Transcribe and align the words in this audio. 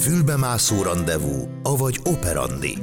Fülbemászó 0.00 0.82
rendezvú, 0.82 1.48
avagy 1.62 2.00
operandi. 2.04 2.78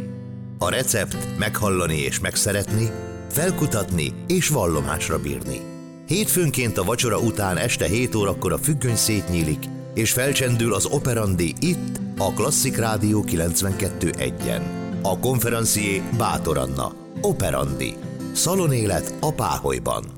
A 0.57 0.69
recept 0.69 1.37
meghallani 1.37 1.97
és 1.97 2.19
megszeretni, 2.19 2.91
felkutatni 3.29 4.13
és 4.27 4.49
vallomásra 4.49 5.19
bírni. 5.19 5.61
Hétfőnként 6.07 6.77
a 6.77 6.83
vacsora 6.83 7.19
után 7.19 7.57
este 7.57 7.85
7 7.85 8.15
órakor 8.15 8.53
a 8.53 8.57
függöny 8.57 8.95
szétnyílik, 8.95 9.63
és 9.93 10.11
felcsendül 10.11 10.73
az 10.73 10.85
operandi 10.85 11.53
itt, 11.59 11.99
a 12.17 12.33
Klasszik 12.33 12.77
Rádió 12.77 13.23
92.1-en. 13.27 14.61
A 15.01 15.19
konferencié 15.19 16.01
Bátor 16.17 16.57
Anna. 16.57 16.93
Operandi. 17.21 17.95
Szalonélet 18.33 19.13
a 19.19 19.33
Páholyban. 19.33 20.17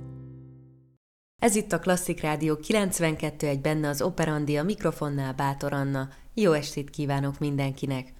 Ez 1.41 1.55
itt 1.55 1.71
a 1.71 1.79
Klasszik 1.79 2.21
Rádió 2.21 2.57
92.1 2.67 3.59
benne 3.61 3.89
az 3.89 4.01
Operandi, 4.01 4.57
a 4.57 4.63
mikrofonnál 4.63 5.33
Bátor 5.33 5.73
Anna. 5.73 6.09
Jó 6.41 6.51
estét 6.51 6.89
kívánok 6.89 7.39
mindenkinek! 7.39 8.13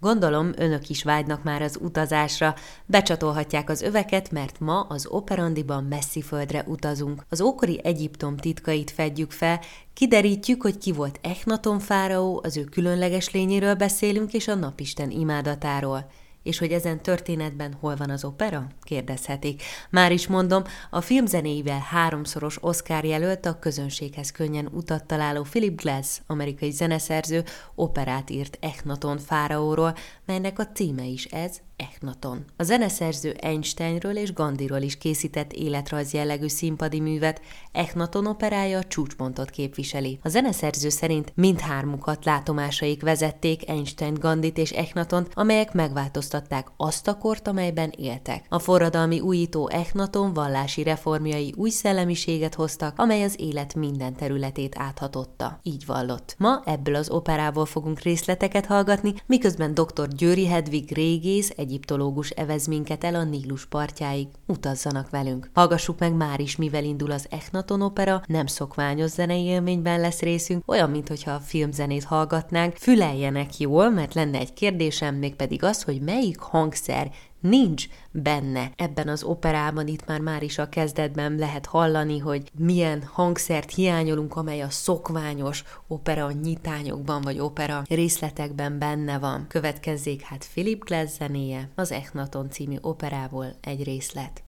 Gondolom, 0.00 0.52
önök 0.56 0.88
is 0.88 1.02
vágynak 1.02 1.42
már 1.42 1.62
az 1.62 1.78
utazásra, 1.80 2.54
becsatolhatják 2.86 3.70
az 3.70 3.82
öveket, 3.82 4.30
mert 4.30 4.60
ma 4.60 4.80
az 4.80 5.06
Operandiban 5.06 5.84
messzi 5.84 6.22
földre 6.22 6.64
utazunk. 6.66 7.24
Az 7.28 7.40
ókori 7.40 7.80
Egyiptom 7.82 8.36
titkait 8.36 8.90
fedjük 8.90 9.30
fel, 9.30 9.60
kiderítjük, 9.94 10.62
hogy 10.62 10.78
ki 10.78 10.92
volt 10.92 11.18
Echnaton 11.22 11.78
fáraó, 11.78 12.40
az 12.44 12.56
ő 12.56 12.64
különleges 12.64 13.30
lényéről 13.30 13.74
beszélünk, 13.74 14.32
és 14.32 14.48
a 14.48 14.54
napisten 14.54 15.10
imádatáról 15.10 16.10
és 16.44 16.58
hogy 16.58 16.72
ezen 16.72 17.02
történetben 17.02 17.76
hol 17.80 17.96
van 17.96 18.10
az 18.10 18.24
opera? 18.24 18.66
Kérdezhetik. 18.82 19.62
Már 19.90 20.12
is 20.12 20.26
mondom, 20.26 20.62
a 20.90 21.00
filmzenéivel 21.00 21.78
háromszoros 21.90 22.58
Oscar 22.60 23.04
jelölt 23.04 23.46
a 23.46 23.58
közönséghez 23.58 24.30
könnyen 24.30 24.68
utat 24.72 25.04
találó 25.04 25.42
Philip 25.42 25.80
Glass, 25.80 26.20
amerikai 26.26 26.70
zeneszerző, 26.70 27.44
operát 27.74 28.30
írt 28.30 28.58
Echnaton 28.60 29.18
fáraóról, 29.18 29.96
melynek 30.26 30.58
a 30.58 30.66
címe 30.66 31.04
is 31.04 31.24
ez, 31.24 31.60
Echnaton. 31.76 32.44
A 32.56 32.62
zeneszerző 32.62 33.30
Einsteinről 33.30 34.16
és 34.16 34.32
Gandiról 34.32 34.80
is 34.80 34.98
készített 34.98 35.52
életrajz 35.52 36.12
jellegű 36.12 36.48
színpadi 36.48 37.00
művet, 37.00 37.40
Echnaton 37.72 38.26
operája 38.26 38.78
a 38.78 38.84
csúcspontot 38.84 39.50
képviseli. 39.50 40.18
A 40.22 40.28
zeneszerző 40.28 40.88
szerint 40.88 41.32
mindhármukat 41.34 42.24
látomásaik 42.24 43.02
vezették 43.02 43.68
Einstein, 43.68 44.14
Gandit 44.14 44.58
és 44.58 44.70
Echnatont, 44.70 45.30
amelyek 45.34 45.72
megváltoztatták 45.72 46.68
azt 46.76 47.08
a 47.08 47.18
kort, 47.18 47.48
amelyben 47.48 47.92
éltek. 47.96 48.46
A 48.48 48.58
forradalmi 48.58 49.20
újító 49.20 49.68
Echnaton 49.68 50.32
vallási 50.32 50.82
reformjai 50.82 51.54
új 51.56 51.70
szellemiséget 51.70 52.54
hoztak, 52.54 52.98
amely 52.98 53.22
az 53.22 53.34
élet 53.38 53.74
minden 53.74 54.16
területét 54.16 54.74
áthatotta. 54.78 55.60
Így 55.62 55.86
vallott. 55.86 56.34
Ma 56.38 56.62
ebből 56.64 56.94
az 56.94 57.10
operából 57.10 57.66
fogunk 57.66 58.00
részleteket 58.00 58.66
hallgatni, 58.66 59.14
miközben 59.26 59.74
dr. 59.74 60.13
Győri 60.16 60.46
Hedvig 60.46 60.92
régész, 60.92 61.52
egyiptológus 61.56 62.30
evez 62.30 62.66
minket 62.66 63.04
el 63.04 63.14
a 63.14 63.24
Nílus 63.24 63.66
partjáig. 63.66 64.26
Utazzanak 64.46 65.10
velünk. 65.10 65.50
Hallgassuk 65.52 65.98
meg 65.98 66.14
már 66.14 66.40
is, 66.40 66.56
mivel 66.56 66.84
indul 66.84 67.10
az 67.10 67.26
Echnaton 67.30 67.82
opera, 67.82 68.22
nem 68.26 68.46
szokványos 68.46 69.10
zenei 69.10 69.44
élményben 69.44 70.00
lesz 70.00 70.20
részünk, 70.20 70.70
olyan, 70.70 70.90
mintha 70.90 71.30
a 71.30 71.38
filmzenét 71.38 72.04
hallgatnánk. 72.04 72.76
Füleljenek 72.76 73.58
jól, 73.58 73.90
mert 73.90 74.14
lenne 74.14 74.38
egy 74.38 74.52
kérdésem, 74.52 75.14
mégpedig 75.14 75.62
az, 75.62 75.82
hogy 75.82 76.00
melyik 76.00 76.38
hangszer 76.38 77.10
nincs 77.48 77.86
benne 78.10 78.70
ebben 78.76 79.08
az 79.08 79.22
operában, 79.22 79.86
itt 79.86 80.06
már 80.06 80.20
már 80.20 80.42
is 80.42 80.58
a 80.58 80.68
kezdetben 80.68 81.34
lehet 81.34 81.66
hallani, 81.66 82.18
hogy 82.18 82.50
milyen 82.58 83.02
hangszert 83.02 83.74
hiányolunk, 83.74 84.36
amely 84.36 84.62
a 84.62 84.70
szokványos 84.70 85.64
opera 85.88 86.30
nyitányokban 86.30 87.22
vagy 87.22 87.38
opera 87.38 87.82
részletekben 87.88 88.78
benne 88.78 89.18
van. 89.18 89.46
Következzék 89.48 90.22
hát 90.22 90.48
Philip 90.52 90.84
Glass 90.84 91.10
zenéje, 91.18 91.68
az 91.74 91.92
Echnaton 91.92 92.50
című 92.50 92.76
operából 92.80 93.46
egy 93.60 93.84
részlet. 93.84 94.44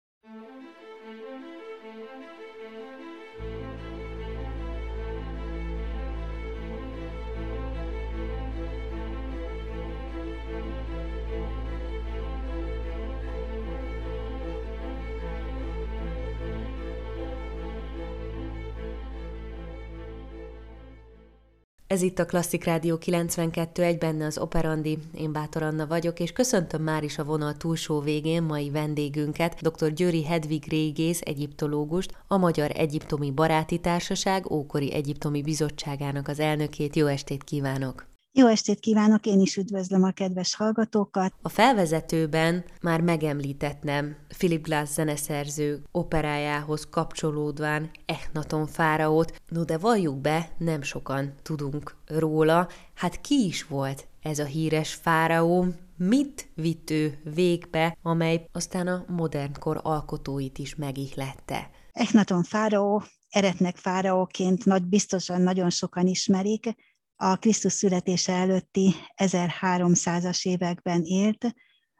Ez 21.87 22.03
itt 22.03 22.19
a 22.19 22.27
Klasszik 22.27 22.65
Rádió 22.65 22.99
92.1, 22.99 23.97
benne 23.99 24.27
az 24.27 24.39
Operandi, 24.39 24.99
én 25.15 25.33
Bátor 25.33 25.63
Anna 25.63 25.87
vagyok, 25.87 26.21
és 26.21 26.33
köszöntöm 26.33 26.83
már 26.83 27.05
is 27.05 27.19
a 27.19 27.25
vonal 27.25 27.55
túlsó 27.55 28.01
végén 28.01 28.43
mai 28.43 28.71
vendégünket, 28.71 29.61
dr. 29.61 29.93
Győri 29.93 30.25
Hedvig 30.25 30.69
régész, 30.69 31.21
egyiptológust, 31.25 32.13
a 32.27 32.37
Magyar 32.37 32.71
Egyiptomi 32.75 33.31
Baráti 33.31 33.79
Társaság 33.79 34.51
Ókori 34.51 34.93
Egyiptomi 34.93 35.43
Bizottságának 35.43 36.29
az 36.29 36.41
elnökét. 36.41 36.97
Jó 36.97 37.07
estét 37.07 37.45
kívánok! 37.45 38.16
Jó 38.39 38.47
estét 38.47 38.81
kívánok, 38.81 39.27
én 39.27 39.41
is 39.41 39.57
üdvözlöm 39.57 40.03
a 40.03 40.11
kedves 40.11 40.55
hallgatókat. 40.55 41.33
A 41.43 41.49
felvezetőben 41.49 42.65
már 42.83 43.01
megemlítettem 43.01 44.17
Philip 44.29 44.65
Glass 44.65 44.91
zeneszerző 44.91 45.83
operájához 45.93 46.87
kapcsolódván 46.91 47.91
Echnaton 48.07 48.67
fáraót, 48.67 49.43
no 49.49 49.65
de 49.65 49.79
valljuk 49.79 50.21
be, 50.21 50.49
nem 50.59 50.83
sokan 50.83 51.35
tudunk 51.43 51.97
róla. 52.07 52.69
Hát 52.95 53.21
ki 53.21 53.45
is 53.45 53.67
volt 53.67 54.07
ez 54.23 54.39
a 54.39 54.45
híres 54.45 54.95
fáraó, 54.95 55.67
mit 55.97 56.49
vitt 56.55 56.91
ő 56.91 57.19
végbe, 57.35 57.97
amely 58.03 58.49
aztán 58.53 58.87
a 58.87 59.05
modern 59.09 59.53
kor 59.59 59.81
alkotóit 59.83 60.59
is 60.59 60.75
megihlette? 60.75 61.71
Echnaton 61.93 62.43
fáraó, 62.43 63.03
eretnek 63.31 63.77
fáraóként 63.77 64.65
nagy 64.65 64.83
biztosan 64.83 65.41
nagyon 65.41 65.71
sokan 65.71 66.07
ismerik, 66.07 66.75
a 67.17 67.37
Krisztus 67.37 67.73
születése 67.73 68.33
előtti 68.33 68.95
1300-as 69.17 70.47
években 70.47 71.03
élt, 71.03 71.55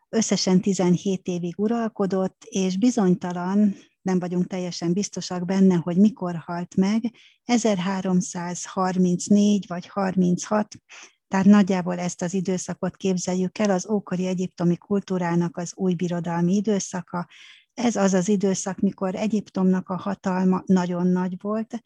összesen 0.09 0.61
17 0.61 1.27
évig 1.27 1.59
uralkodott, 1.59 2.45
és 2.45 2.79
bizonytalan, 2.79 3.75
nem 4.03 4.19
vagyunk 4.19 4.47
teljesen 4.47 4.93
biztosak 4.93 5.45
benne, 5.45 5.75
hogy 5.75 5.97
mikor 5.97 6.35
halt 6.35 6.77
meg, 6.77 7.03
1334 7.45 9.67
vagy 9.67 9.89
36, 9.89 10.75
tehát 11.29 11.47
nagyjából 11.47 11.99
ezt 11.99 12.23
az 12.23 12.35
időszakot 12.35 12.97
képzeljük 12.97 13.59
el, 13.59 13.71
az 13.71 13.89
ókori 13.89 14.27
egyiptomi 14.27 14.77
kultúrának 14.77 15.57
az 15.57 15.73
új 15.75 15.95
birodalmi 15.95 16.55
időszaka. 16.55 17.29
Ez 17.75 17.97
az 17.97 18.13
az 18.13 18.29
időszak, 18.29 18.79
mikor 18.79 19.15
Egyiptomnak 19.15 19.89
a 19.89 19.97
hatalma 19.97 20.63
nagyon 20.67 21.07
nagy 21.07 21.37
volt, 21.41 21.81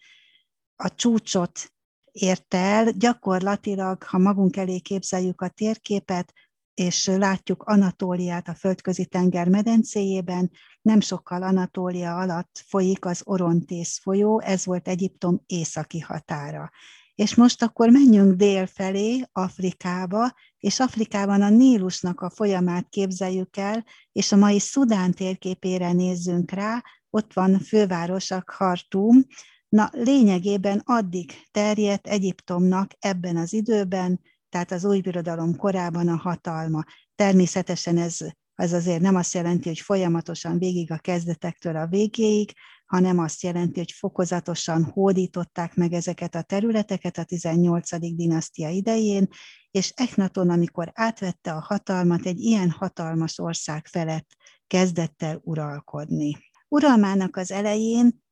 a 0.76 0.94
csúcsot 0.94 1.72
érte 2.12 2.58
el. 2.58 2.90
Gyakorlatilag, 2.90 4.02
ha 4.02 4.18
magunk 4.18 4.56
elé 4.56 4.78
képzeljük 4.78 5.40
a 5.40 5.48
térképet, 5.48 6.32
és 6.74 7.06
látjuk 7.06 7.62
Anatóliát 7.62 8.48
a 8.48 8.54
földközi 8.54 9.06
tenger 9.06 9.48
medencéjében, 9.48 10.50
nem 10.82 11.00
sokkal 11.00 11.42
Anatólia 11.42 12.16
alatt 12.16 12.64
folyik 12.66 13.04
az 13.04 13.22
Orontész 13.24 14.00
folyó, 14.02 14.40
ez 14.40 14.64
volt 14.64 14.88
Egyiptom 14.88 15.42
északi 15.46 16.00
határa. 16.00 16.70
És 17.14 17.34
most 17.34 17.62
akkor 17.62 17.90
menjünk 17.90 18.34
dél 18.34 18.66
felé, 18.66 19.24
Afrikába, 19.32 20.32
és 20.58 20.80
Afrikában 20.80 21.42
a 21.42 21.48
Nílusnak 21.48 22.20
a 22.20 22.30
folyamát 22.30 22.88
képzeljük 22.88 23.56
el, 23.56 23.84
és 24.12 24.32
a 24.32 24.36
mai 24.36 24.58
Szudán 24.58 25.12
térképére 25.12 25.92
nézzünk 25.92 26.50
rá, 26.50 26.82
ott 27.10 27.32
van 27.32 27.58
fővárosa 27.58 28.42
Khartoum, 28.42 29.24
Na, 29.70 29.88
lényegében 29.92 30.82
addig 30.84 31.32
terjedt 31.50 32.06
Egyiptomnak 32.06 32.92
ebben 32.98 33.36
az 33.36 33.52
időben, 33.52 34.20
tehát 34.48 34.72
az 34.72 34.84
új 34.84 35.00
birodalom 35.00 35.56
korában 35.56 36.08
a 36.08 36.16
hatalma. 36.16 36.84
Természetesen 37.14 37.96
ez, 37.96 38.18
ez 38.54 38.72
azért 38.72 39.00
nem 39.00 39.16
azt 39.16 39.34
jelenti, 39.34 39.68
hogy 39.68 39.80
folyamatosan 39.80 40.58
végig 40.58 40.90
a 40.90 40.98
kezdetektől 40.98 41.76
a 41.76 41.86
végéig, 41.86 42.52
hanem 42.86 43.18
azt 43.18 43.42
jelenti, 43.42 43.78
hogy 43.78 43.92
fokozatosan 43.92 44.84
hódították 44.84 45.74
meg 45.74 45.92
ezeket 45.92 46.34
a 46.34 46.42
területeket 46.42 47.18
a 47.18 47.24
18. 47.24 48.14
dinasztia 48.16 48.68
idején, 48.68 49.28
és 49.70 49.92
Echnaton, 49.96 50.50
amikor 50.50 50.90
átvette 50.94 51.52
a 51.52 51.60
hatalmat, 51.60 52.26
egy 52.26 52.40
ilyen 52.40 52.70
hatalmas 52.70 53.38
ország 53.38 53.86
felett 53.86 54.36
kezdett 54.66 55.22
el 55.22 55.40
uralkodni. 55.44 56.36
Uralmának 56.68 57.36
az 57.36 57.50
elején 57.50 58.22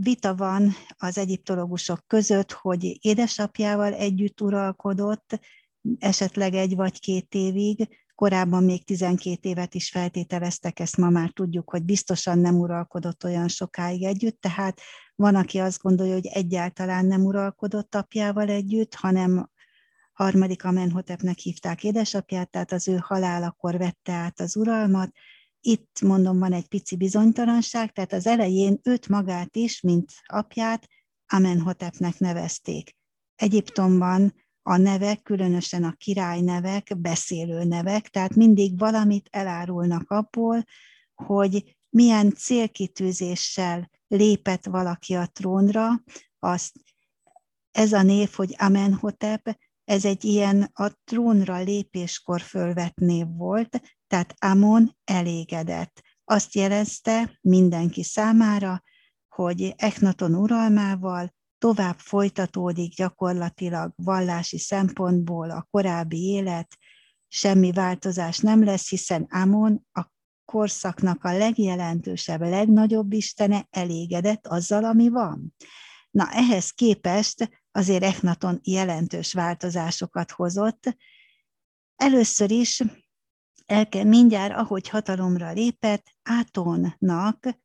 vita 0.00 0.34
van 0.34 0.72
az 0.96 1.18
egyiptológusok 1.18 2.06
között, 2.06 2.52
hogy 2.52 2.98
édesapjával 3.00 3.92
együtt 3.92 4.40
uralkodott, 4.40 5.40
esetleg 5.98 6.54
egy 6.54 6.74
vagy 6.76 7.00
két 7.00 7.34
évig, 7.34 7.88
korábban 8.14 8.64
még 8.64 8.84
12 8.84 9.48
évet 9.48 9.74
is 9.74 9.90
feltételeztek, 9.90 10.80
ezt 10.80 10.96
ma 10.96 11.08
már 11.08 11.30
tudjuk, 11.30 11.70
hogy 11.70 11.82
biztosan 11.82 12.38
nem 12.38 12.58
uralkodott 12.58 13.24
olyan 13.24 13.48
sokáig 13.48 14.02
együtt, 14.02 14.40
tehát 14.40 14.80
van, 15.14 15.34
aki 15.34 15.58
azt 15.58 15.82
gondolja, 15.82 16.12
hogy 16.12 16.26
egyáltalán 16.26 17.06
nem 17.06 17.24
uralkodott 17.24 17.94
apjával 17.94 18.48
együtt, 18.48 18.94
hanem 18.94 19.50
harmadik 20.12 20.64
Amenhotepnek 20.64 21.38
hívták 21.38 21.84
édesapját, 21.84 22.50
tehát 22.50 22.72
az 22.72 22.88
ő 22.88 22.96
halálakor 23.00 23.78
vette 23.78 24.12
át 24.12 24.40
az 24.40 24.56
uralmat. 24.56 25.10
Itt 25.64 26.00
mondom, 26.00 26.38
van 26.38 26.52
egy 26.52 26.68
pici 26.68 26.96
bizonytalanság, 26.96 27.92
tehát 27.92 28.12
az 28.12 28.26
elején 28.26 28.80
őt 28.82 29.08
magát 29.08 29.56
is, 29.56 29.80
mint 29.80 30.12
apját, 30.26 30.86
Amenhotepnek 31.26 32.18
nevezték. 32.18 32.96
Egyiptomban 33.36 34.34
a 34.62 34.76
nevek, 34.76 35.22
különösen 35.22 35.84
a 35.84 35.92
király 35.92 36.40
nevek, 36.40 37.00
beszélő 37.00 37.64
nevek, 37.64 38.08
tehát 38.08 38.34
mindig 38.34 38.78
valamit 38.78 39.28
elárulnak 39.30 40.10
abból, 40.10 40.64
hogy 41.14 41.76
milyen 41.88 42.32
célkitűzéssel 42.34 43.90
lépett 44.08 44.66
valaki 44.66 45.14
a 45.14 45.26
trónra, 45.26 46.02
azt 46.38 46.72
ez 47.70 47.92
a 47.92 48.02
név, 48.02 48.30
hogy 48.32 48.54
Amenhotep, 48.58 49.58
ez 49.84 50.04
egy 50.04 50.24
ilyen 50.24 50.70
a 50.72 50.88
trónra 51.04 51.62
lépéskor 51.62 52.40
fölvett 52.40 52.96
név 52.96 53.26
volt, 53.36 53.80
tehát 54.12 54.34
Amon 54.38 54.96
elégedett. 55.04 56.02
Azt 56.24 56.54
jelezte 56.54 57.38
mindenki 57.40 58.02
számára, 58.02 58.82
hogy 59.28 59.74
Echnaton 59.76 60.34
uralmával 60.34 61.34
tovább 61.58 61.98
folytatódik 61.98 62.94
gyakorlatilag 62.94 63.92
vallási 63.96 64.58
szempontból 64.58 65.50
a 65.50 65.66
korábbi 65.70 66.22
élet, 66.22 66.78
semmi 67.28 67.72
változás 67.72 68.38
nem 68.38 68.64
lesz, 68.64 68.88
hiszen 68.88 69.22
Amon 69.22 69.86
a 69.92 70.06
korszaknak 70.44 71.24
a 71.24 71.36
legjelentősebb, 71.36 72.40
legnagyobb 72.40 73.12
istene 73.12 73.66
elégedett 73.70 74.46
azzal, 74.46 74.84
ami 74.84 75.08
van. 75.08 75.54
Na 76.10 76.30
ehhez 76.30 76.70
képest 76.70 77.62
azért 77.70 78.02
Echnaton 78.02 78.60
jelentős 78.62 79.32
változásokat 79.32 80.30
hozott. 80.30 80.96
Először 81.96 82.50
is 82.50 82.82
el 83.66 83.88
kell 83.88 84.04
mindjárt, 84.04 84.56
ahogy 84.56 84.88
hatalomra 84.88 85.52
lépett, 85.52 86.06
Átonnak 86.22 87.60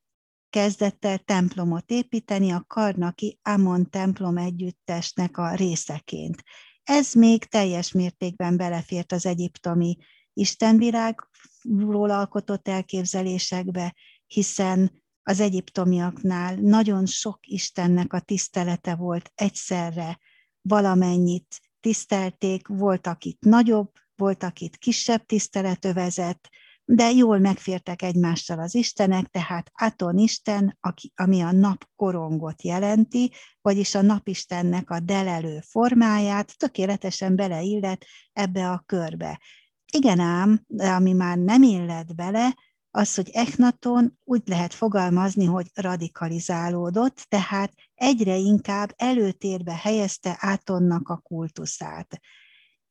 kezdett 0.50 1.06
el 1.06 1.18
templomot 1.18 1.92
építeni 1.92 2.52
a 2.52 2.64
Karnaki 2.68 3.40
Amon 3.42 3.90
templom 3.90 4.38
együttesnek 4.38 5.38
a 5.38 5.56
részeként. 5.56 6.44
Ez 6.84 7.14
még 7.14 7.46
teljes 7.46 7.92
mértékben 7.92 8.58
belefért 8.58 9.12
az 9.12 9.26
egyiptomi 9.26 9.98
istenvilágról 10.34 12.10
alkotott 12.10 12.68
elképzelésekbe, 12.68 13.96
hiszen 14.28 15.04
az 15.24 15.40
egyiptomiaknál 15.40 16.56
nagyon 16.56 17.06
sok 17.06 17.40
Istennek 17.48 18.14
a 18.14 18.20
tisztelete 18.20 18.96
volt 18.96 19.32
egyszerre, 19.36 20.20
valamennyit 20.62 21.60
tisztelték, 21.80 22.68
volt, 22.68 23.08
akit 23.08 23.40
nagyobb, 23.40 23.92
volt, 24.18 24.44
akit 24.44 24.78
kisebb 24.78 25.26
tisztelet 25.26 25.86
övezett, 25.86 26.50
de 26.90 27.12
jól 27.12 27.40
megfértek 27.40 28.02
egymással 28.02 28.60
az 28.60 28.76
istenek, 28.76 29.26
tehát 29.26 29.72
Aton 29.74 30.18
Isten, 30.18 30.78
aki, 30.80 31.12
ami 31.16 31.42
a 31.42 31.52
nap 31.52 31.86
korongot 31.96 32.62
jelenti, 32.62 33.32
vagyis 33.62 33.96
a 33.96 34.02
napistennek 34.02 34.90
a 34.90 35.00
delelő 35.00 35.60
formáját 35.60 36.58
tökéletesen 36.58 37.36
beleillet 37.36 38.06
ebbe 38.34 38.70
a 38.70 38.84
körbe. 38.86 39.40
Igen 39.94 40.20
ám, 40.20 40.64
de 40.68 40.90
ami 40.90 41.14
már 41.14 41.38
nem 41.38 41.64
illet 41.64 42.16
bele, 42.16 42.56
az, 42.92 43.16
hogy 43.16 43.30
Echnaton 43.30 44.18
úgy 44.24 44.42
lehet 44.46 44.74
fogalmazni, 44.74 45.46
hogy 45.46 45.68
radikalizálódott, 45.74 47.26
tehát 47.30 47.74
egyre 47.96 48.36
inkább 48.36 48.94
előtérbe 48.96 49.76
helyezte 49.76 50.38
Átonnak 50.40 51.10
a 51.10 51.18
kultuszát. 51.18 52.20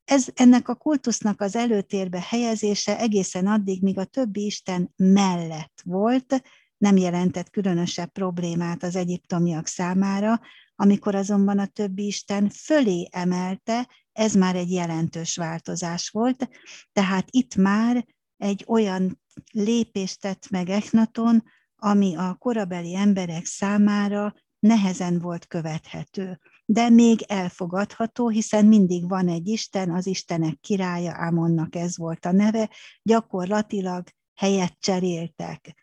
Ez, 0.06 0.26
ennek 0.34 0.68
a 0.68 0.74
kultusznak 0.74 1.40
az 1.40 1.56
előtérbe 1.56 2.24
helyezése 2.28 2.98
egészen 2.98 3.46
addig, 3.46 3.82
míg 3.82 3.98
a 3.98 4.04
többi 4.04 4.44
isten 4.44 4.92
mellett 4.96 5.80
volt, 5.84 6.42
nem 6.78 6.96
jelentett 6.96 7.50
különösebb 7.50 8.12
problémát 8.12 8.82
az 8.82 8.96
egyiptomiak 8.96 9.66
számára, 9.66 10.40
amikor 10.76 11.14
azonban 11.14 11.58
a 11.58 11.66
többi 11.66 12.06
isten 12.06 12.48
fölé 12.48 13.08
emelte, 13.10 13.88
ez 14.12 14.34
már 14.34 14.56
egy 14.56 14.70
jelentős 14.70 15.36
változás 15.36 16.08
volt, 16.08 16.48
tehát 16.92 17.28
itt 17.30 17.54
már 17.54 18.06
egy 18.36 18.64
olyan 18.66 19.20
lépést 19.52 20.20
tett 20.20 20.50
meg 20.50 20.68
Echnaton, 20.68 21.44
ami 21.76 22.16
a 22.16 22.34
korabeli 22.34 22.94
emberek 22.94 23.44
számára 23.44 24.34
nehezen 24.58 25.18
volt 25.18 25.46
követhető, 25.46 26.40
de 26.68 26.88
még 26.88 27.22
elfogadható, 27.22 28.28
hiszen 28.28 28.66
mindig 28.66 29.08
van 29.08 29.28
egy 29.28 29.48
Isten, 29.48 29.90
az 29.90 30.06
Istenek 30.06 30.60
királya, 30.60 31.12
Ámonnak 31.14 31.74
ez 31.74 31.96
volt 31.96 32.26
a 32.26 32.32
neve, 32.32 32.70
gyakorlatilag 33.02 34.08
helyet 34.34 34.76
cseréltek. 34.80 35.74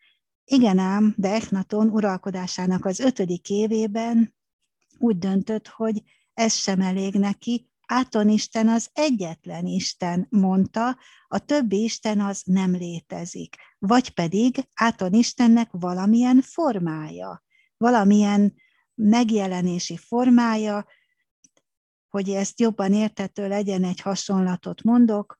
Igen 0.45 0.77
ám, 0.77 1.13
de 1.17 1.33
Echnaton 1.33 1.89
uralkodásának 1.89 2.85
az 2.85 2.99
ötödik 2.99 3.49
évében 3.49 4.35
úgy 4.97 5.17
döntött, 5.17 5.67
hogy 5.67 6.01
ez 6.33 6.53
sem 6.53 6.81
elég 6.81 7.13
neki, 7.13 7.67
Áton 7.87 8.29
Isten 8.29 8.67
az 8.67 8.89
egyetlen 8.93 9.65
Isten, 9.65 10.27
mondta, 10.29 10.97
a 11.27 11.39
többi 11.39 11.83
Isten 11.83 12.19
az 12.19 12.41
nem 12.45 12.71
létezik. 12.71 13.55
Vagy 13.79 14.09
pedig 14.09 14.67
Áton 14.73 15.13
Istennek 15.13 15.69
valamilyen 15.71 16.41
formája, 16.41 17.43
valamilyen 17.77 18.53
megjelenési 18.95 19.97
formája, 19.97 20.85
hogy 22.09 22.29
ezt 22.29 22.59
jobban 22.59 22.93
értető 22.93 23.47
legyen, 23.47 23.83
egy 23.83 23.99
hasonlatot 23.99 24.83
mondok, 24.83 25.39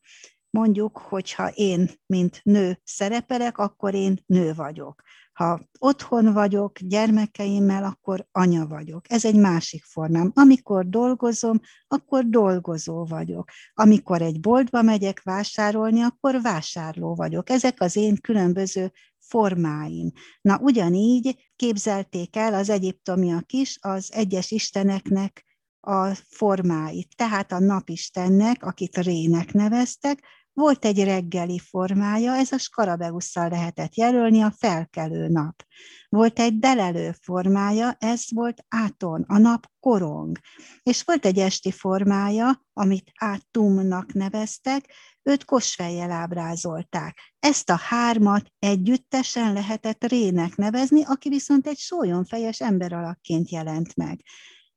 mondjuk, 0.50 0.98
hogyha 0.98 1.48
én, 1.48 1.90
mint 2.06 2.42
nő 2.44 2.80
szerepelek, 2.84 3.58
akkor 3.58 3.94
én 3.94 4.20
nő 4.26 4.54
vagyok. 4.54 5.02
Ha 5.34 5.62
otthon 5.80 6.34
vagyok 6.34 6.80
gyermekeimmel, 6.80 7.84
akkor 7.84 8.28
anya 8.32 8.68
vagyok. 8.68 9.12
Ez 9.12 9.26
egy 9.26 9.36
másik 9.36 9.84
formám. 9.84 10.32
Amikor 10.36 10.90
dolgozom, 10.90 11.60
akkor 11.88 12.26
dolgozó 12.26 13.06
vagyok. 13.06 13.50
Amikor 13.74 14.22
egy 14.22 14.40
boltba 14.40 14.82
megyek 14.82 15.22
vásárolni, 15.24 16.02
akkor 16.02 16.42
vásárló 16.42 17.16
vagyok. 17.16 17.50
Ezek 17.50 17.82
az 17.82 17.96
én 17.96 18.18
különböző 18.22 18.92
formáim. 19.34 20.12
Na 20.42 20.60
ugyanígy 20.62 21.52
képzelték 21.56 22.36
el 22.36 22.54
az 22.54 22.70
egyiptomiak 22.70 23.52
is 23.52 23.78
az 23.82 24.10
egyes 24.14 24.52
isteneknek 24.52 25.46
a 25.80 26.14
formáit. 26.14 27.16
Tehát 27.16 27.52
a 27.52 27.60
napistennek, 27.60 28.64
akit 28.64 28.98
Rének 28.98 29.54
neveztek, 29.54 30.24
volt 30.54 30.86
egy 30.86 31.04
reggeli 31.04 31.60
formája, 31.60 32.34
ez 32.36 32.52
a 32.52 32.58
skarabeusszal 32.58 33.50
lehetett 33.50 33.96
jelölni, 33.96 34.42
a 34.42 34.54
felkelő 34.58 35.28
nap. 35.28 35.64
Volt 36.10 36.40
egy 36.40 36.60
delelő 36.60 37.16
formája, 37.22 37.96
ez 38.00 38.24
volt 38.30 38.66
áton, 38.68 39.22
a 39.28 39.38
nap 39.38 39.68
korong. 39.80 40.40
És 40.84 41.04
volt 41.04 41.26
egy 41.26 41.40
esti 41.40 41.72
formája, 41.72 42.66
amit 42.74 43.12
átumnak 43.20 44.14
neveztek, 44.14 44.94
őt 45.24 45.46
kosfejjel 45.46 46.12
ábrázolták. 46.12 47.18
Ezt 47.40 47.70
a 47.70 47.76
hármat 47.76 48.52
együttesen 48.60 49.54
lehetett 49.54 50.04
Rének 50.04 50.56
nevezni, 50.56 51.04
aki 51.04 51.30
viszont 51.30 51.68
egy 51.68 51.78
sólyomfejes 51.78 52.62
ember 52.62 52.94
alakként 52.94 53.50
jelent 53.50 53.96
meg. 53.96 54.22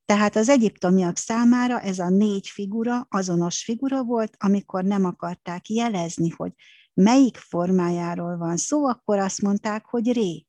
Tehát 0.04 0.36
az 0.36 0.48
egyiptomiak 0.48 1.16
számára 1.16 1.80
ez 1.80 1.98
a 1.98 2.08
négy 2.08 2.48
figura 2.48 3.06
azonos 3.10 3.64
figura 3.64 4.02
volt, 4.02 4.36
amikor 4.38 4.84
nem 4.84 5.04
akarták 5.04 5.68
jelezni, 5.68 6.28
hogy 6.28 6.52
melyik 6.94 7.36
formájáról 7.36 8.36
van 8.36 8.56
szó, 8.56 8.86
akkor 8.86 9.18
azt 9.18 9.42
mondták, 9.42 9.84
hogy 9.84 10.12
ré. 10.12 10.46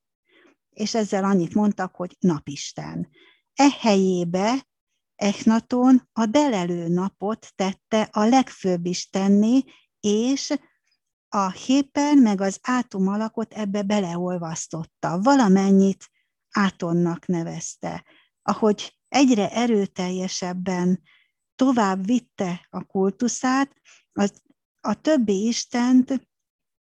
És 0.69 0.95
ezzel 0.95 1.23
annyit 1.23 1.53
mondtak, 1.53 1.95
hogy 1.95 2.15
napisten. 2.19 3.09
E 3.53 3.69
helyébe 3.79 4.67
Echnaton 5.15 6.09
a 6.13 6.25
delelő 6.25 6.87
napot 6.87 7.47
tette 7.55 8.09
a 8.11 8.23
legfőbb 8.23 8.85
istenné, 8.85 9.63
és 10.07 10.53
a 11.29 11.51
hépen 11.51 12.17
meg 12.17 12.41
az 12.41 12.59
átum 12.61 13.07
alakot 13.07 13.53
ebbe 13.53 13.81
beleolvasztotta. 13.81 15.19
Valamennyit 15.19 16.09
átonnak 16.51 17.25
nevezte. 17.25 18.05
Ahogy 18.41 18.97
egyre 19.07 19.51
erőteljesebben 19.51 21.01
tovább 21.55 22.05
vitte 22.05 22.67
a 22.69 22.83
kultuszát, 22.83 23.71
az, 24.11 24.41
a 24.81 25.01
többi 25.01 25.47
Istent 25.47 26.27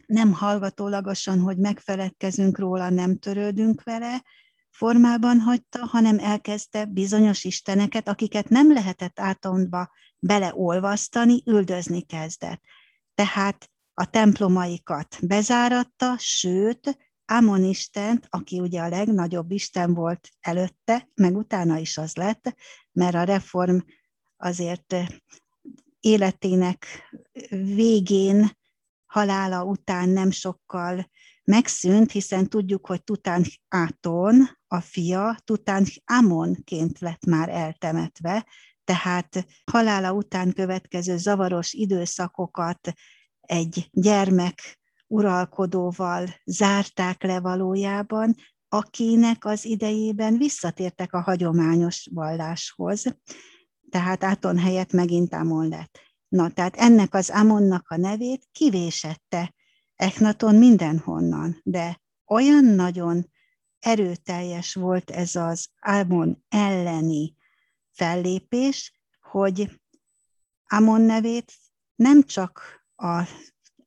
nem 0.06 0.34
hallgatólagosan, 0.34 1.40
hogy 1.40 1.58
megfeledkezünk 1.58 2.58
róla, 2.58 2.90
nem 2.90 3.18
törődünk 3.18 3.84
vele, 3.84 4.24
formában 4.70 5.40
hagyta, 5.40 5.86
hanem 5.86 6.20
elkezdte 6.20 6.86
bizonyos 6.86 7.44
isteneket, 7.44 8.08
akiket 8.08 8.50
nem 8.50 8.74
lehetett 8.74 9.20
átontba 9.20 9.90
beleolvasztani, 10.20 11.44
üldözni 11.46 12.02
kezdett. 12.02 12.62
Tehát 13.16 13.70
a 13.94 14.10
templomaikat 14.10 15.18
bezáratta, 15.22 16.16
sőt, 16.18 16.98
Ámon 17.26 17.64
Istent, 17.64 18.28
aki 18.30 18.60
ugye 18.60 18.82
a 18.82 18.90
legnagyobb 18.90 19.52
Isten 19.52 19.94
volt 19.94 20.30
előtte, 20.40 21.10
meg 21.16 21.36
utána 21.36 21.78
is 21.78 21.98
az 21.98 22.16
lett, 22.16 22.56
mert 22.92 23.16
a 23.16 23.24
reform 23.24 23.78
azért 24.38 24.96
életének 26.00 26.86
végén, 27.50 28.52
halála 29.06 29.64
után 29.64 30.10
nem 30.10 30.32
sokkal 30.32 31.10
megszűnt, 31.44 32.12
hiszen 32.12 32.50
tudjuk, 32.50 32.88
hogy 32.88 33.04
Tután 33.04 33.44
Áton, 33.68 34.50
a 34.68 34.80
fia, 34.80 35.38
Tután 35.44 35.86
Amonként 36.06 37.00
lett 37.00 37.26
már 37.26 37.50
eltemetve, 37.50 38.46
tehát 38.86 39.46
halála 39.72 40.14
után 40.14 40.54
következő 40.54 41.18
zavaros 41.18 41.74
időszakokat 41.74 42.94
egy 43.42 43.90
gyermek 43.92 44.80
uralkodóval 45.08 46.28
zárták 46.46 47.24
le 47.24 47.40
valójában, 47.40 48.36
akinek 48.70 49.46
az 49.46 49.66
idejében 49.66 50.38
visszatértek 50.38 51.14
a 51.14 51.22
hagyományos 51.22 52.08
valláshoz, 52.12 53.04
tehát 53.90 54.24
Áton 54.24 54.58
helyett 54.58 54.92
megint 54.92 55.34
Amon 55.34 55.68
lett. 55.68 56.00
Na, 56.28 56.50
tehát 56.50 56.76
ennek 56.76 57.14
az 57.14 57.30
Amonnak 57.30 57.90
a 57.90 57.98
nevét 57.98 58.48
kivésette 58.52 59.54
Echnaton 59.96 60.56
mindenhonnan, 60.56 61.60
de 61.64 62.02
olyan 62.26 62.66
nagyon 62.66 63.30
erőteljes 63.80 64.74
volt 64.74 65.12
ez 65.12 65.36
az 65.36 65.68
Amon 65.80 66.44
elleni 66.50 67.36
fellépés, 67.96 68.94
hogy 69.22 69.80
Amon 70.68 71.02
nevét 71.02 71.54
nem 71.96 72.24
csak 72.24 72.84
a 72.96 73.24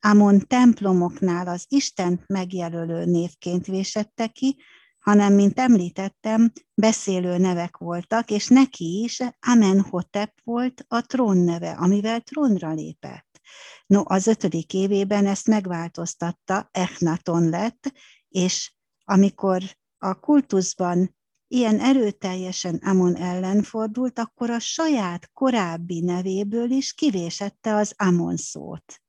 Amon 0.00 0.46
templomoknál 0.46 1.48
az 1.48 1.64
Isten 1.68 2.24
megjelölő 2.26 3.04
névként 3.04 3.66
vésette 3.66 4.26
ki, 4.26 4.56
hanem, 4.98 5.32
mint 5.32 5.58
említettem, 5.58 6.52
beszélő 6.74 7.36
nevek 7.36 7.76
voltak, 7.76 8.30
és 8.30 8.48
neki 8.48 9.02
is 9.02 9.22
Amenhotep 9.46 10.32
volt 10.44 10.84
a 10.88 11.00
trónneve, 11.00 11.70
amivel 11.70 12.20
trónra 12.20 12.72
lépett. 12.72 13.40
No, 13.86 14.02
az 14.04 14.26
ötödik 14.26 14.74
évében 14.74 15.26
ezt 15.26 15.46
megváltoztatta, 15.46 16.68
Echnaton 16.72 17.48
lett, 17.48 17.92
és 18.28 18.72
amikor 19.04 19.62
a 19.98 20.14
kultuszban 20.14 21.16
ilyen 21.48 21.80
erőteljesen 21.80 22.74
Amon 22.74 23.16
ellen 23.16 23.62
fordult, 23.62 24.18
akkor 24.18 24.50
a 24.50 24.58
saját 24.58 25.30
korábbi 25.32 26.00
nevéből 26.00 26.70
is 26.70 26.92
kivésette 26.92 27.74
az 27.74 27.94
Amon 27.96 28.36
szót, 28.36 29.00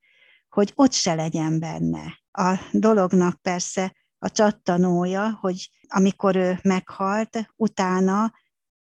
hogy 0.48 0.72
ott 0.74 0.92
se 0.92 1.14
legyen 1.14 1.58
benne. 1.58 2.20
A 2.30 2.58
dolognak 2.72 3.42
persze 3.42 3.96
a 4.18 4.30
csattanója, 4.30 5.38
hogy 5.40 5.70
amikor 5.88 6.36
ő 6.36 6.58
meghalt, 6.62 7.52
utána 7.56 8.32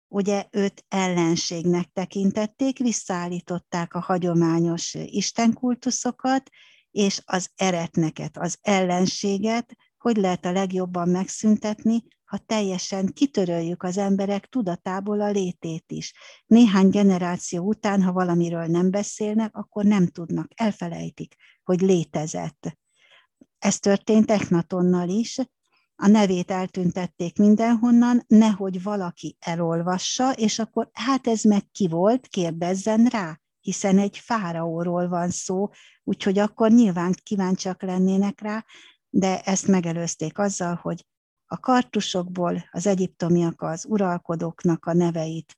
ugye 0.08 0.46
őt 0.50 0.84
ellenségnek 0.88 1.90
tekintették, 1.92 2.78
visszaállították 2.78 3.94
a 3.94 4.00
hagyományos 4.00 4.94
istenkultuszokat, 4.94 6.50
és 6.90 7.20
az 7.24 7.50
eretneket, 7.54 8.38
az 8.38 8.58
ellenséget, 8.60 9.76
hogy 9.98 10.16
lehet 10.16 10.44
a 10.44 10.52
legjobban 10.52 11.08
megszüntetni, 11.08 12.02
ha 12.26 12.38
teljesen 12.38 13.06
kitöröljük 13.12 13.82
az 13.82 13.98
emberek 13.98 14.46
tudatából 14.46 15.20
a 15.20 15.30
létét 15.30 15.84
is. 15.86 16.14
Néhány 16.46 16.88
generáció 16.88 17.64
után, 17.64 18.02
ha 18.02 18.12
valamiről 18.12 18.66
nem 18.66 18.90
beszélnek, 18.90 19.56
akkor 19.56 19.84
nem 19.84 20.06
tudnak, 20.06 20.50
elfelejtik, 20.54 21.34
hogy 21.64 21.80
létezett. 21.80 22.78
Ez 23.58 23.78
történt 23.78 24.30
Echnatonnal 24.30 25.08
is, 25.08 25.38
a 25.98 26.06
nevét 26.06 26.50
eltüntették 26.50 27.38
mindenhonnan, 27.38 28.24
nehogy 28.26 28.82
valaki 28.82 29.36
elolvassa, 29.40 30.32
és 30.32 30.58
akkor 30.58 30.88
hát 30.92 31.26
ez 31.26 31.42
meg 31.42 31.70
ki 31.72 31.88
volt, 31.88 32.26
kérdezzen 32.26 33.04
rá, 33.04 33.40
hiszen 33.60 33.98
egy 33.98 34.18
fáraóról 34.18 35.08
van 35.08 35.30
szó, 35.30 35.68
úgyhogy 36.04 36.38
akkor 36.38 36.70
nyilván 36.70 37.14
kíváncsiak 37.22 37.82
lennének 37.82 38.40
rá, 38.40 38.64
de 39.10 39.40
ezt 39.40 39.66
megelőzték 39.66 40.38
azzal, 40.38 40.74
hogy 40.74 41.06
a 41.46 41.60
kartusokból 41.60 42.68
az 42.70 42.86
egyiptomiak 42.86 43.62
az 43.62 43.86
uralkodóknak 43.88 44.86
a 44.86 44.92
neveit 44.92 45.56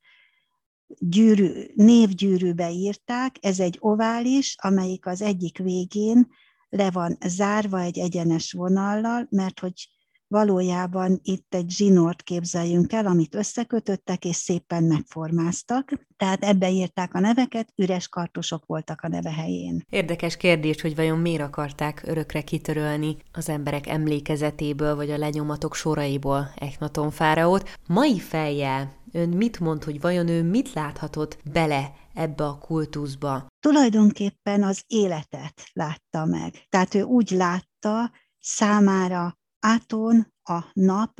gyűrű, 0.99 1.65
névgyűrűbe 1.75 2.71
írták, 2.71 3.35
ez 3.41 3.59
egy 3.59 3.77
ovális, 3.79 4.55
amelyik 4.61 5.05
az 5.05 5.21
egyik 5.21 5.57
végén 5.57 6.27
le 6.69 6.91
van 6.91 7.17
zárva 7.25 7.79
egy 7.79 7.99
egyenes 7.99 8.51
vonallal, 8.51 9.27
mert 9.29 9.59
hogy 9.59 9.89
valójában 10.29 11.19
itt 11.23 11.53
egy 11.53 11.69
zsinort 11.69 12.21
képzeljünk 12.21 12.93
el, 12.93 13.05
amit 13.05 13.35
összekötöttek 13.35 14.25
és 14.25 14.35
szépen 14.35 14.83
megformáztak, 14.83 15.91
tehát 16.17 16.43
ebbe 16.43 16.69
írták 16.69 17.13
a 17.13 17.19
neveket, 17.19 17.73
üres 17.75 18.07
kartusok 18.07 18.65
voltak 18.65 19.01
a 19.01 19.07
neve 19.07 19.31
helyén. 19.31 19.83
Érdekes 19.89 20.37
kérdés, 20.37 20.81
hogy 20.81 20.95
vajon 20.95 21.19
miért 21.19 21.41
akarták 21.41 22.03
örökre 22.05 22.41
kitörölni 22.41 23.17
az 23.31 23.49
emberek 23.49 23.87
emlékezetéből, 23.87 24.95
vagy 24.95 25.11
a 25.11 25.17
lenyomatok 25.17 25.75
soraiból 25.75 26.53
Echnaton 26.55 27.11
fáraót. 27.11 27.69
Mai 27.87 28.19
fejjel 28.19 28.97
ön 29.11 29.29
mit 29.29 29.59
mond, 29.59 29.83
hogy 29.83 30.01
vajon 30.01 30.27
ő 30.27 30.43
mit 30.43 30.73
láthatott 30.73 31.37
bele 31.51 31.93
ebbe 32.13 32.45
a 32.45 32.57
kultuszba? 32.57 33.47
Tulajdonképpen 33.59 34.63
az 34.63 34.83
életet 34.87 35.53
látta 35.73 36.25
meg. 36.25 36.53
Tehát 36.69 36.95
ő 36.95 37.01
úgy 37.01 37.29
látta, 37.31 38.11
számára 38.39 39.38
Áton 39.59 40.33
a 40.43 40.63
nap 40.73 41.19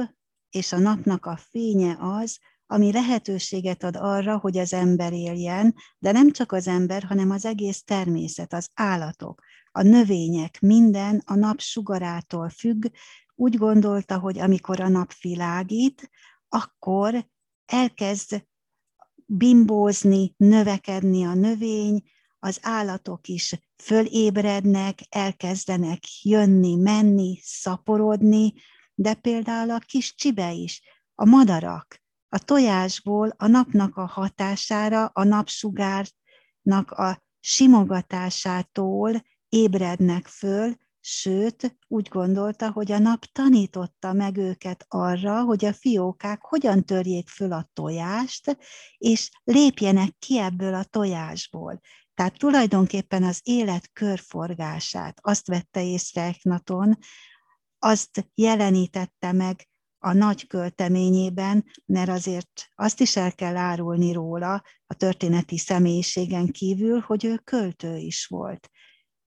és 0.49 0.71
a 0.71 0.77
napnak 0.77 1.25
a 1.25 1.37
fénye 1.37 1.97
az, 1.99 2.39
ami 2.65 2.91
lehetőséget 2.91 3.83
ad 3.83 3.95
arra, 3.95 4.37
hogy 4.37 4.57
az 4.57 4.73
ember 4.73 5.13
éljen, 5.13 5.75
de 5.99 6.11
nem 6.11 6.31
csak 6.31 6.51
az 6.51 6.67
ember, 6.67 7.03
hanem 7.03 7.31
az 7.31 7.45
egész 7.45 7.83
természet, 7.83 8.53
az 8.53 8.69
állatok, 8.73 9.41
a 9.71 9.81
növények, 9.81 10.59
minden 10.61 11.21
a 11.25 11.35
nap 11.35 11.59
sugarától 11.59 12.49
függ. 12.49 12.85
Úgy 13.35 13.57
gondolta, 13.57 14.19
hogy 14.19 14.39
amikor 14.39 14.79
a 14.79 14.87
nap 14.87 15.13
világít, 15.21 16.09
akkor 16.47 17.27
elkezd 17.65 18.45
bimbózni, 19.25 20.33
növekedni 20.37 21.25
a 21.25 21.33
növény, 21.33 22.03
az 22.39 22.59
állatok 22.61 23.27
is 23.27 23.53
fölébrednek, 23.83 24.99
elkezdenek 25.09 25.99
jönni, 26.21 26.75
menni, 26.75 27.39
szaporodni, 27.43 28.53
de 28.95 29.13
például 29.13 29.71
a 29.71 29.79
kis 29.79 30.15
csibe 30.15 30.51
is, 30.51 30.81
a 31.15 31.25
madarak, 31.25 32.01
a 32.29 32.37
tojásból 32.37 33.33
a 33.37 33.47
napnak 33.47 33.97
a 33.97 34.05
hatására, 34.05 35.05
a 35.05 35.23
napsugárnak 35.23 36.91
a 36.91 37.23
simogatásától 37.39 39.23
ébrednek 39.49 40.27
föl, 40.27 40.75
sőt, 41.01 41.77
úgy 41.87 42.07
gondolta, 42.07 42.71
hogy 42.71 42.91
a 42.91 42.99
nap 42.99 43.25
tanította 43.25 44.13
meg 44.13 44.37
őket 44.37 44.85
arra, 44.87 45.43
hogy 45.43 45.65
a 45.65 45.73
fiókák 45.73 46.41
hogyan 46.41 46.85
törjék 46.85 47.27
föl 47.27 47.51
a 47.51 47.69
tojást, 47.73 48.57
és 48.97 49.29
lépjenek 49.43 50.15
ki 50.19 50.39
ebből 50.39 50.73
a 50.73 50.83
tojásból. 50.83 51.81
Tehát 52.19 52.37
tulajdonképpen 52.37 53.23
az 53.23 53.39
élet 53.43 53.89
körforgását 53.93 55.19
azt 55.21 55.47
vette 55.47 55.83
észre 55.83 56.21
Eknaton, 56.21 56.97
azt 57.77 58.29
jelenítette 58.35 59.31
meg 59.31 59.67
a 59.97 60.13
nagy 60.13 60.47
költeményében, 60.47 61.65
mert 61.85 62.09
azért 62.09 62.67
azt 62.75 62.99
is 62.99 63.15
el 63.15 63.31
kell 63.31 63.55
árulni 63.55 64.11
róla 64.11 64.63
a 64.85 64.93
történeti 64.93 65.57
személyiségen 65.57 66.47
kívül, 66.47 66.99
hogy 66.99 67.25
ő 67.25 67.37
költő 67.37 67.97
is 67.97 68.25
volt. 68.25 68.69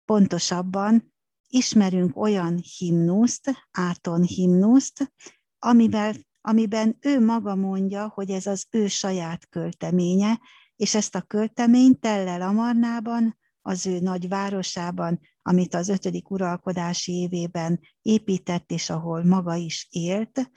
Pontosabban 0.05 1.13
ismerünk 1.47 2.17
olyan 2.17 2.63
himnuszt, 2.77 3.67
Áton 3.71 4.23
himnuszt, 4.23 5.13
amivel, 5.59 6.13
amiben 6.41 6.97
ő 6.99 7.25
maga 7.25 7.55
mondja, 7.55 8.07
hogy 8.07 8.29
ez 8.29 8.45
az 8.45 8.65
ő 8.69 8.87
saját 8.87 9.47
költeménye, 9.49 10.39
és 10.75 10.95
ezt 10.95 11.15
a 11.15 11.21
költeményt 11.21 11.99
Tellel 11.99 12.41
Amarnában, 12.41 13.37
az 13.61 13.85
ő 13.85 13.99
nagy 13.99 14.27
városában, 14.27 15.19
amit 15.41 15.73
az 15.73 15.89
ötödik 15.89 16.29
uralkodási 16.29 17.11
évében 17.11 17.79
épített, 18.01 18.71
és 18.71 18.89
ahol 18.89 19.23
maga 19.23 19.55
is 19.55 19.87
élt, 19.89 20.51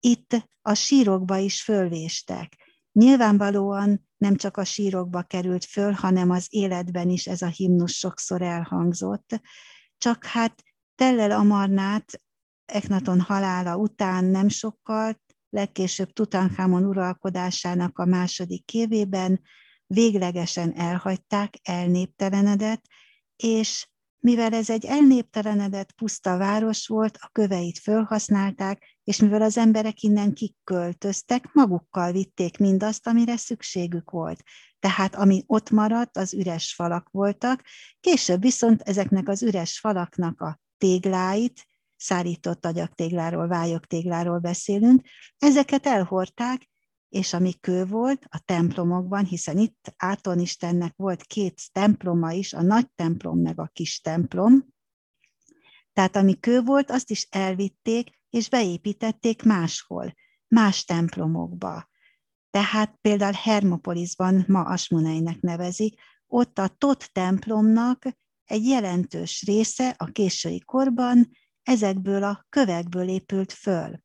itt 0.00 0.50
a 0.62 0.74
sírokba 0.74 1.36
is 1.36 1.62
fölvéstek. 1.62 2.56
Nyilvánvalóan 2.92 4.08
nem 4.16 4.36
csak 4.36 4.56
a 4.56 4.64
sírokba 4.64 5.22
került 5.22 5.64
föl, 5.64 5.92
hanem 5.92 6.30
az 6.30 6.46
életben 6.50 7.08
is 7.08 7.26
ez 7.26 7.42
a 7.42 7.46
himnus 7.46 7.92
sokszor 7.92 8.42
elhangzott. 8.42 9.40
Csak 9.98 10.24
hát 10.24 10.62
Tellel 10.94 11.30
Amarnát 11.30 12.22
Eknaton 12.64 13.20
halála 13.20 13.76
után 13.76 14.24
nem 14.24 14.48
sokkal 14.48 15.20
legkésőbb 15.52 16.12
Tutankhamon 16.12 16.84
uralkodásának 16.84 17.98
a 17.98 18.04
második 18.04 18.74
évében 18.74 19.40
véglegesen 19.86 20.76
elhagyták, 20.76 21.54
elnéptelenedett, 21.62 22.84
és 23.36 23.86
mivel 24.18 24.52
ez 24.52 24.70
egy 24.70 24.84
elnéptelenedett, 24.84 25.92
puszta 25.92 26.36
város 26.36 26.86
volt, 26.86 27.18
a 27.20 27.28
köveit 27.32 27.78
fölhasználták, 27.78 28.98
és 29.04 29.18
mivel 29.18 29.42
az 29.42 29.56
emberek 29.58 30.02
innen 30.02 30.32
kiköltöztek, 30.34 31.52
magukkal 31.52 32.12
vitték 32.12 32.58
mindazt, 32.58 33.06
amire 33.06 33.36
szükségük 33.36 34.10
volt. 34.10 34.42
Tehát 34.78 35.14
ami 35.14 35.44
ott 35.46 35.70
maradt, 35.70 36.16
az 36.16 36.34
üres 36.34 36.74
falak 36.74 37.08
voltak, 37.10 37.62
később 38.00 38.40
viszont 38.40 38.80
ezeknek 38.82 39.28
az 39.28 39.42
üres 39.42 39.78
falaknak 39.78 40.40
a 40.40 40.60
tégláit, 40.78 41.66
szárított 42.02 42.64
agyaktégláról, 42.64 43.48
vályogtégláról 43.48 44.38
beszélünk, 44.38 45.06
ezeket 45.38 45.86
elhordták, 45.86 46.70
és 47.08 47.32
ami 47.32 47.52
kő 47.60 47.84
volt 47.84 48.24
a 48.28 48.42
templomokban, 48.44 49.24
hiszen 49.24 49.58
itt 49.58 49.94
Áton 49.96 50.38
Istennek 50.38 50.92
volt 50.96 51.22
két 51.22 51.60
temploma 51.72 52.32
is, 52.32 52.52
a 52.52 52.62
nagy 52.62 52.90
templom 52.94 53.38
meg 53.38 53.60
a 53.60 53.70
kis 53.72 54.00
templom, 54.00 54.72
tehát 55.92 56.16
ami 56.16 56.40
kő 56.40 56.60
volt, 56.60 56.90
azt 56.90 57.10
is 57.10 57.26
elvitték, 57.30 58.20
és 58.30 58.48
beépítették 58.48 59.42
máshol, 59.42 60.14
más 60.48 60.84
templomokba. 60.84 61.90
Tehát 62.50 62.98
például 63.00 63.32
Hermopolisban, 63.32 64.44
ma 64.48 64.60
Asmoneinek 64.60 65.40
nevezik, 65.40 66.00
ott 66.26 66.58
a 66.58 66.68
Tot 66.68 67.12
templomnak 67.12 68.06
egy 68.44 68.64
jelentős 68.64 69.42
része 69.46 69.94
a 69.98 70.04
késői 70.04 70.60
korban 70.60 71.30
ezekből 71.62 72.22
a 72.22 72.46
kövekből 72.48 73.08
épült 73.08 73.52
föl. 73.52 74.00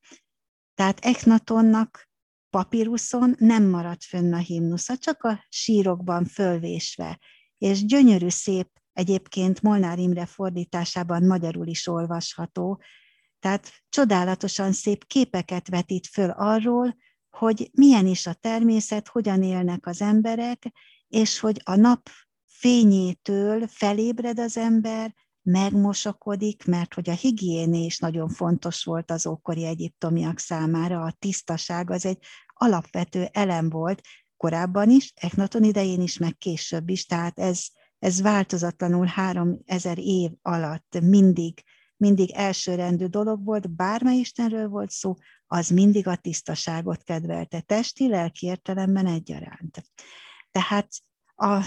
Tehát 0.74 1.00
Eknatonnak 1.00 2.10
papíruszon 2.50 3.36
nem 3.38 3.64
maradt 3.64 4.04
fönn 4.04 4.34
a 4.34 4.38
himnusza, 4.38 4.98
csak 4.98 5.24
a 5.24 5.46
sírokban 5.50 6.26
fölvésve, 6.26 7.20
és 7.58 7.86
gyönyörű 7.86 8.30
szép, 8.30 8.70
egyébként 8.94 9.62
Molnár 9.62 10.00
Imre 10.00 10.26
fordításában 10.26 11.24
magyarul 11.24 11.68
is 11.68 11.88
olvasható, 11.88 12.82
tehát 13.40 13.72
csodálatosan 13.90 14.72
szép 14.72 15.06
képeket 15.06 15.68
vetít 15.68 16.08
föl 16.08 16.30
arról, 16.30 16.96
hogy 17.30 17.70
milyen 17.74 18.08
is 18.08 18.28
a 18.28 18.34
természet, 18.34 19.08
hogyan 19.08 19.44
élnek 19.44 19.86
az 19.86 20.02
emberek, 20.02 20.72
és 21.08 21.40
hogy 21.40 21.62
a 21.64 21.76
nap 21.76 22.10
fényétől 22.46 23.68
felébred 23.68 24.40
az 24.40 24.58
ember, 24.58 25.14
megmosakodik, 25.48 26.66
mert 26.66 26.94
hogy 26.94 27.10
a 27.10 27.14
higiéné 27.14 27.86
is 27.86 28.00
nagyon 28.00 28.30
fontos 28.30 28.84
volt 28.84 29.12
az 29.12 29.28
ókori 29.28 29.66
egyiptomiak 29.66 30.40
számára, 30.40 31.02
a 31.02 31.16
tisztaság 31.20 31.92
az 31.92 32.06
egy 32.06 32.18
alapvető 32.54 33.28
elem 33.32 33.70
volt 33.70 34.02
korábban 34.38 34.90
is, 34.90 35.14
Eknaton 35.16 35.64
idején 35.64 36.02
is, 36.02 36.18
meg 36.18 36.38
később 36.38 36.90
is, 36.90 37.06
tehát 37.06 37.40
ez, 37.40 37.66
ez 38.00 38.22
változatlanul 38.22 39.06
három 39.06 39.60
ezer 39.66 39.98
év 39.98 40.32
alatt 40.42 41.00
mindig, 41.02 41.64
mindig 41.98 42.32
elsőrendű 42.32 43.06
dolog 43.06 43.46
volt, 43.46 43.76
bármely 43.76 44.18
Istenről 44.18 44.68
volt 44.68 44.90
szó, 44.90 45.14
az 45.48 45.70
mindig 45.70 46.08
a 46.08 46.16
tisztaságot 46.16 47.04
kedvelte, 47.04 47.62
testi, 47.62 48.08
lelki 48.08 48.46
értelemben 48.46 49.06
egyaránt. 49.06 49.84
Tehát 50.52 50.88
a 51.36 51.66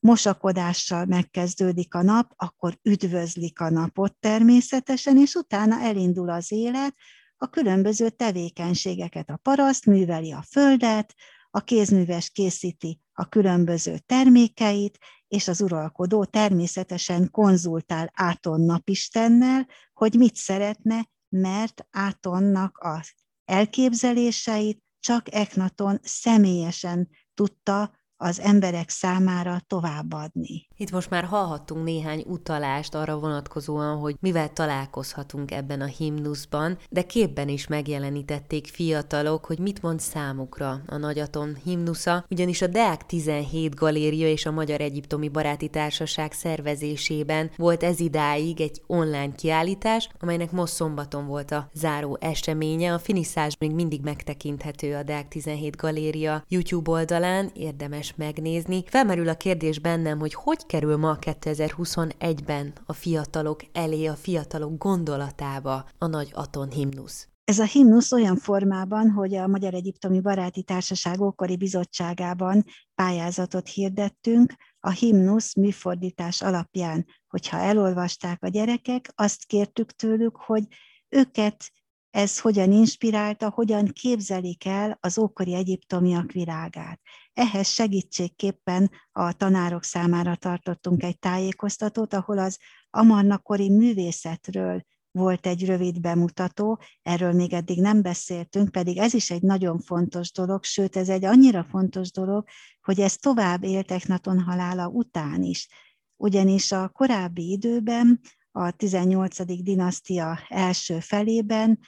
mosakodással 0.00 1.04
megkezdődik 1.04 1.94
a 1.94 2.02
nap, 2.02 2.32
akkor 2.36 2.78
üdvözlik 2.82 3.60
a 3.60 3.70
napot 3.70 4.16
természetesen, 4.20 5.18
és 5.18 5.34
utána 5.34 5.80
elindul 5.80 6.30
az 6.30 6.52
élet, 6.52 6.94
a 7.36 7.50
különböző 7.50 8.10
tevékenységeket. 8.10 9.30
A 9.30 9.36
paraszt 9.36 9.86
műveli 9.86 10.32
a 10.32 10.44
földet, 10.50 11.14
a 11.50 11.60
kézműves 11.60 12.30
készíti 12.30 13.00
a 13.12 13.28
különböző 13.28 13.98
termékeit, 14.06 14.98
és 15.28 15.48
az 15.48 15.60
uralkodó 15.60 16.24
természetesen 16.24 17.30
konzultál 17.30 18.10
Áton 18.14 18.60
napistennel, 18.60 19.66
hogy 19.92 20.14
mit 20.14 20.34
szeretne, 20.34 21.08
mert 21.28 21.86
Átonnak 21.90 22.78
az 22.80 23.12
elképzeléseit 23.44 24.82
csak 25.00 25.34
Eknaton 25.34 25.98
személyesen 26.02 27.08
tudta 27.34 27.92
az 28.16 28.40
emberek 28.40 28.88
számára 28.88 29.60
továbbadni. 29.66 30.66
Itt 30.78 30.90
most 30.90 31.10
már 31.10 31.24
hallhattunk 31.24 31.84
néhány 31.84 32.24
utalást 32.26 32.94
arra 32.94 33.18
vonatkozóan, 33.18 33.98
hogy 33.98 34.16
mivel 34.20 34.52
találkozhatunk 34.52 35.50
ebben 35.50 35.80
a 35.80 35.84
himnuszban, 35.84 36.78
de 36.90 37.02
képben 37.02 37.48
is 37.48 37.66
megjelenítették 37.66 38.66
fiatalok, 38.66 39.44
hogy 39.44 39.58
mit 39.58 39.82
mond 39.82 40.00
számukra 40.00 40.80
a 40.86 40.96
Nagyaton 40.96 41.56
himnusza, 41.64 42.24
ugyanis 42.30 42.62
a 42.62 42.66
Deák 42.66 43.06
17 43.06 43.74
galéria 43.74 44.28
és 44.28 44.46
a 44.46 44.50
Magyar 44.50 44.80
Egyiptomi 44.80 45.28
Baráti 45.28 45.68
Társaság 45.68 46.32
szervezésében 46.32 47.50
volt 47.56 47.82
ez 47.82 48.00
idáig 48.00 48.60
egy 48.60 48.82
online 48.86 49.32
kiállítás, 49.34 50.08
amelynek 50.20 50.50
most 50.50 50.72
szombaton 50.72 51.26
volt 51.26 51.50
a 51.50 51.68
záró 51.74 52.16
eseménye. 52.20 52.92
A 52.92 52.98
finiszás 52.98 53.56
még 53.58 53.70
mindig 53.70 54.00
megtekinthető 54.02 54.94
a 54.94 55.02
Deák 55.02 55.28
17 55.28 55.76
galéria 55.76 56.44
YouTube 56.48 56.90
oldalán, 56.90 57.50
érdemes 57.54 58.14
megnézni. 58.16 58.84
Felmerül 58.86 59.28
a 59.28 59.34
kérdés 59.34 59.78
bennem, 59.78 60.18
hogy 60.18 60.34
hogy 60.34 60.64
kerül 60.66 60.96
ma 60.96 61.16
2021-ben 61.20 62.72
a 62.86 62.92
fiatalok 62.92 63.60
elé, 63.72 64.06
a 64.06 64.14
fiatalok 64.14 64.78
gondolatába 64.78 65.88
a 65.98 66.06
nagy 66.06 66.30
Aton 66.34 66.70
himnusz? 66.70 67.28
Ez 67.44 67.58
a 67.58 67.64
himnusz 67.64 68.12
olyan 68.12 68.36
formában, 68.36 69.10
hogy 69.10 69.34
a 69.34 69.46
Magyar 69.46 69.74
Egyiptomi 69.74 70.20
Baráti 70.20 70.62
Társaság 70.62 71.20
ókori 71.20 71.56
bizottságában 71.56 72.64
pályázatot 72.94 73.68
hirdettünk, 73.68 74.54
a 74.80 74.90
himnusz 74.90 75.54
műfordítás 75.54 76.42
alapján, 76.42 77.06
hogyha 77.28 77.56
elolvasták 77.56 78.42
a 78.42 78.48
gyerekek, 78.48 79.12
azt 79.14 79.44
kértük 79.44 79.92
tőlük, 79.92 80.36
hogy 80.36 80.64
őket 81.08 81.70
ez 82.10 82.40
hogyan 82.40 82.72
inspirálta, 82.72 83.50
hogyan 83.50 83.86
képzelik 83.86 84.66
el 84.66 84.98
az 85.00 85.18
ókori 85.18 85.54
egyiptomiak 85.54 86.32
világát. 86.32 87.00
Ehhez 87.36 87.68
segítségképpen 87.68 88.90
a 89.12 89.32
tanárok 89.32 89.84
számára 89.84 90.36
tartottunk 90.36 91.02
egy 91.02 91.18
tájékoztatót, 91.18 92.14
ahol 92.14 92.38
az 92.38 92.58
amarnakori 92.90 93.70
művészetről 93.70 94.82
volt 95.10 95.46
egy 95.46 95.66
rövid 95.66 96.00
bemutató, 96.00 96.80
erről 97.02 97.32
még 97.32 97.52
eddig 97.52 97.80
nem 97.80 98.02
beszéltünk, 98.02 98.70
pedig 98.70 98.96
ez 98.96 99.14
is 99.14 99.30
egy 99.30 99.42
nagyon 99.42 99.78
fontos 99.78 100.32
dolog, 100.32 100.64
sőt 100.64 100.96
ez 100.96 101.08
egy 101.08 101.24
annyira 101.24 101.64
fontos 101.64 102.10
dolog, 102.10 102.44
hogy 102.80 103.00
ez 103.00 103.16
tovább 103.16 103.64
élt 103.64 103.90
Echnaton 103.90 104.40
halála 104.40 104.88
után 104.88 105.42
is. 105.42 105.68
Ugyanis 106.16 106.72
a 106.72 106.88
korábbi 106.88 107.50
időben, 107.50 108.20
a 108.50 108.70
18. 108.70 109.62
dinasztia 109.62 110.38
első 110.48 111.00
felében 111.00 111.78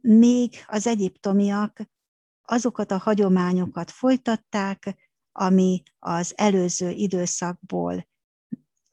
még 0.00 0.54
az 0.66 0.86
egyiptomiak 0.86 1.80
azokat 2.50 2.90
a 2.90 2.98
hagyományokat 2.98 3.90
folytatták, 3.90 4.96
ami 5.32 5.82
az 5.98 6.32
előző 6.36 6.90
időszakból 6.90 8.08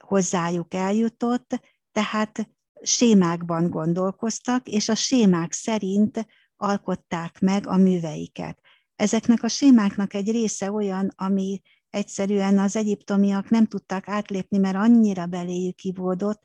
hozzájuk 0.04 0.74
eljutott, 0.74 1.62
tehát 1.91 2.50
sémákban 2.82 3.70
gondolkoztak, 3.70 4.67
és 4.67 4.89
a 4.89 4.96
sémák 4.96 5.52
szerint 5.52 6.28
alkották 6.56 7.39
meg 7.39 7.67
a 7.67 7.78
műveiket. 7.78 8.60
Ezeknek 8.96 9.43
a 9.43 9.48
sémáknak 9.48 10.13
egy 10.13 10.32
része 10.32 10.72
olyan, 10.72 11.12
ami 11.15 11.62
egyszerűen 11.89 12.60
az 12.60 12.76
egyiptomiak 12.76 13.50
nem 13.50 13.65
tudtak 13.65 14.08
átlépni, 14.08 14.58
mert 14.58 14.76
annyira 14.76 15.26
beléjük 15.26 15.84
ivódott, 15.84 16.41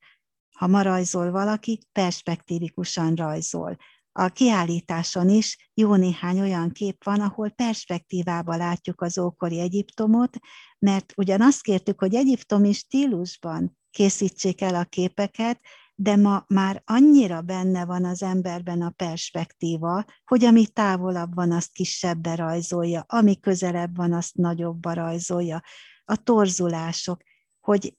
ha 0.57 0.67
ma 0.67 0.83
rajzol 0.83 1.31
valaki, 1.31 1.79
perspektívikusan 1.93 3.15
rajzol. 3.15 3.77
A 4.13 4.29
kiállításon 4.29 5.29
is 5.29 5.71
jó 5.75 5.95
néhány 5.95 6.41
olyan 6.41 6.71
kép 6.71 7.05
van, 7.05 7.21
ahol 7.21 7.51
perspektívába 7.51 8.57
látjuk 8.57 9.01
az 9.01 9.19
ókori 9.19 9.61
Egyiptomot, 9.61 10.39
mert 10.79 11.13
ugyan 11.17 11.41
azt 11.41 11.63
kértük, 11.63 12.01
hogy 12.01 12.15
egyiptomi 12.15 12.73
stílusban 12.73 13.79
készítsék 13.91 14.61
el 14.61 14.75
a 14.75 14.85
képeket, 14.85 15.61
de 15.95 16.17
ma 16.17 16.45
már 16.49 16.83
annyira 16.85 17.41
benne 17.41 17.85
van 17.85 18.05
az 18.05 18.23
emberben 18.23 18.83
a 18.83 18.91
perspektíva, 18.91 20.05
hogy 20.25 20.45
ami 20.45 20.67
távolabb 20.67 21.35
van, 21.35 21.53
azt 21.53 21.73
kisebbre 21.73 22.35
rajzolja, 22.35 23.05
ami 23.09 23.41
közelebb 23.41 23.97
van, 23.97 24.13
azt 24.13 24.35
nagyobbra 24.35 24.93
rajzolja. 24.93 25.63
A 26.05 26.17
torzulások, 26.17 27.23
hogy 27.61 27.97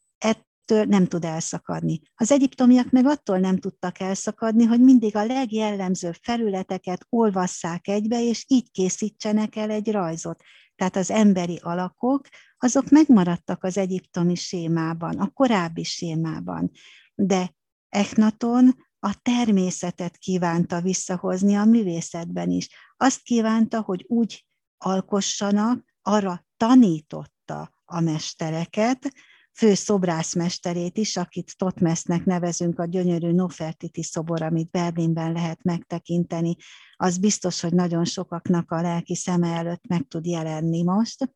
től 0.66 0.84
nem 0.86 1.06
tud 1.08 1.24
elszakadni. 1.24 2.00
Az 2.16 2.32
egyiptomiak 2.32 2.90
meg 2.90 3.06
attól 3.06 3.40
nem 3.40 3.58
tudtak 3.58 4.00
elszakadni, 4.00 4.64
hogy 4.64 4.80
mindig 4.80 5.16
a 5.16 5.26
legjellemzőbb 5.26 6.16
felületeket 6.22 7.06
olvasszák 7.10 7.88
egybe, 7.88 8.24
és 8.24 8.46
így 8.48 8.72
készítsenek 8.72 9.56
el 9.56 9.70
egy 9.70 9.92
rajzot. 9.92 10.44
Tehát 10.76 10.96
az 10.96 11.12
emberi 11.12 11.60
alakok, 11.62 12.28
azok 12.58 12.90
megmaradtak 12.90 13.64
az 13.64 13.78
egyiptomi 13.78 14.36
sémában, 14.36 15.20
a 15.20 15.30
korábbi 15.30 15.84
sémában. 15.84 16.72
De 17.16 17.54
Echnaton 17.90 18.76
a 19.00 19.20
természetet 19.22 20.18
kívánta 20.18 20.82
visszahozni 20.82 21.56
a 21.56 21.66
művészetben 21.66 22.50
is. 22.50 22.70
Azt 22.98 23.22
kívánta, 23.22 23.82
hogy 23.82 24.06
úgy 24.08 24.46
alkossanak, 24.78 25.84
arra 26.02 26.46
tanította 26.58 27.72
a 27.86 28.00
mestereket, 28.00 29.14
fő 29.54 29.74
szobrászmesterét 29.74 30.98
is, 30.98 31.18
akit 31.18 31.58
Totmesznek 31.58 32.26
nevezünk, 32.26 32.80
a 32.80 32.86
gyönyörű 32.86 33.32
Nofertiti 33.32 34.04
szobor, 34.04 34.42
amit 34.42 34.70
Berlinben 34.70 35.32
lehet 35.32 35.64
megtekinteni, 35.64 36.56
az 36.96 37.18
biztos, 37.18 37.62
hogy 37.62 37.74
nagyon 37.74 38.06
sokaknak 38.06 38.72
a 38.72 38.82
lelki 38.82 39.16
szeme 39.16 39.48
előtt 39.48 39.88
meg 39.88 40.08
tud 40.08 40.26
jelenni 40.26 40.84
most. 40.84 41.36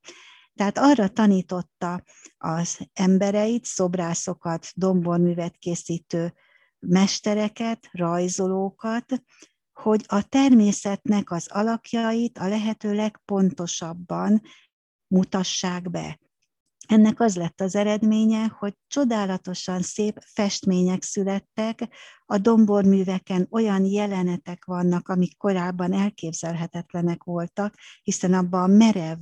Tehát 0.56 0.77
arra 0.77 1.08
tanította 1.08 2.03
az 2.38 2.80
embereit, 2.93 3.65
szobrászokat, 3.65 4.67
domborművet 4.75 5.58
készítő 5.58 6.34
mestereket, 6.80 7.89
rajzolókat, 7.91 9.23
hogy 9.73 10.03
a 10.08 10.21
természetnek 10.21 11.32
az 11.32 11.47
alakjait 11.51 12.38
a 12.38 12.47
lehető 12.47 12.93
legpontosabban 12.93 14.41
mutassák 15.08 15.89
be. 15.89 16.19
Ennek 16.88 17.19
az 17.19 17.36
lett 17.36 17.62
az 17.62 17.76
eredménye, 17.76 18.56
hogy 18.60 18.73
csodálatosan 18.88 19.82
szép 19.82 20.19
festmények 20.26 21.04
születtek, 21.04 21.88
a 22.26 22.38
domborműveken 22.38 23.47
olyan 23.50 23.86
jelenetek 23.86 24.65
vannak, 24.65 25.10
amik 25.10 25.38
korábban 25.38 25.93
elképzelhetetlenek 25.93 27.23
voltak, 27.23 27.76
hiszen 28.04 28.34
abban 28.34 28.62
a 28.62 28.73
merev, 28.73 29.17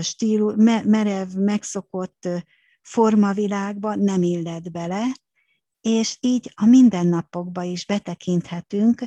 stílu, 0.00 0.52
merev, 0.84 1.28
megszokott 1.34 2.28
formavilágban 2.82 3.98
nem 3.98 4.22
illet 4.22 4.72
bele, 4.72 5.04
és 5.80 6.16
így 6.20 6.52
a 6.54 6.66
mindennapokba 6.66 7.62
is 7.62 7.86
betekinthetünk 7.86 9.02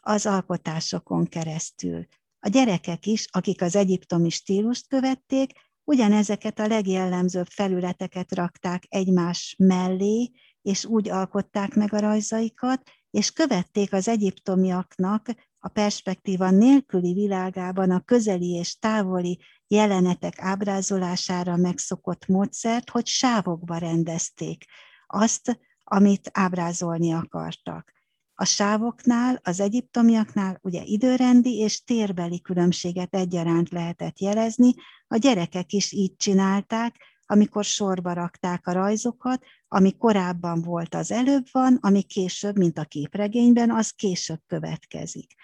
az 0.00 0.26
alkotásokon 0.26 1.26
keresztül. 1.26 2.06
A 2.40 2.48
gyerekek 2.48 3.06
is, 3.06 3.26
akik 3.30 3.62
az 3.62 3.76
egyiptomi 3.76 4.30
stílust 4.30 4.88
követték, 4.88 5.52
ugyanezeket 5.84 6.58
a 6.58 6.66
legjellemzőbb 6.66 7.46
felületeket 7.46 8.34
rakták 8.34 8.84
egymás 8.88 9.54
mellé, 9.58 10.30
és 10.62 10.84
úgy 10.84 11.08
alkották 11.08 11.74
meg 11.74 11.92
a 11.92 12.00
rajzaikat, 12.00 12.90
és 13.10 13.30
követték 13.30 13.92
az 13.92 14.08
egyiptomiaknak 14.08 15.26
a 15.58 15.68
perspektíva 15.68 16.50
nélküli 16.50 17.12
világában 17.12 17.90
a 17.90 18.00
közeli 18.00 18.50
és 18.50 18.78
távoli 18.78 19.40
jelenetek 19.66 20.38
ábrázolására 20.38 21.56
megszokott 21.56 22.26
módszert, 22.26 22.90
hogy 22.90 23.06
sávokba 23.06 23.76
rendezték 23.76 24.64
azt, 25.06 25.60
amit 25.84 26.30
ábrázolni 26.32 27.12
akartak. 27.12 27.92
A 28.34 28.44
sávoknál, 28.44 29.40
az 29.42 29.60
egyiptomiaknál 29.60 30.58
ugye 30.62 30.82
időrendi 30.84 31.58
és 31.58 31.84
térbeli 31.84 32.40
különbséget 32.40 33.14
egyaránt 33.14 33.70
lehetett 33.70 34.20
jelezni, 34.20 34.74
a 35.06 35.16
gyerekek 35.16 35.72
is 35.72 35.92
így 35.92 36.16
csinálták, 36.16 36.96
amikor 37.26 37.64
sorba 37.64 38.12
rakták 38.12 38.66
a 38.66 38.72
rajzokat, 38.72 39.44
ami 39.68 39.96
korábban 39.96 40.62
volt, 40.62 40.94
az 40.94 41.10
előbb 41.10 41.44
van, 41.52 41.78
ami 41.80 42.02
később, 42.02 42.58
mint 42.58 42.78
a 42.78 42.84
képregényben, 42.84 43.70
az 43.70 43.90
később 43.90 44.40
következik. 44.46 45.34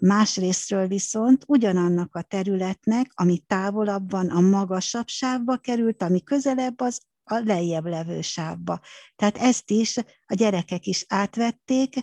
Másrésztről 0.00 0.86
viszont 0.86 1.44
ugyanannak 1.46 2.14
a 2.14 2.22
területnek, 2.22 3.10
ami 3.14 3.38
távolabb 3.38 4.10
van, 4.10 4.28
a 4.28 4.40
magasabb 4.40 5.08
sávba 5.08 5.56
került, 5.56 6.02
ami 6.02 6.22
közelebb, 6.22 6.80
az 6.80 7.00
a 7.24 7.42
lejjebb 7.44 7.86
levő 7.86 8.20
sávba. 8.20 8.80
Tehát 9.16 9.36
ezt 9.38 9.70
is 9.70 9.96
a 10.26 10.34
gyerekek 10.34 10.86
is 10.86 11.04
átvették, 11.08 11.94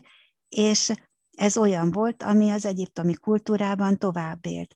és 0.56 0.94
ez 1.38 1.58
olyan 1.58 1.92
volt, 1.92 2.24
ami 2.24 2.50
az 2.50 2.66
egyiptomi 2.66 3.14
kultúrában 3.14 3.98
tovább 3.98 4.46
élt. 4.46 4.76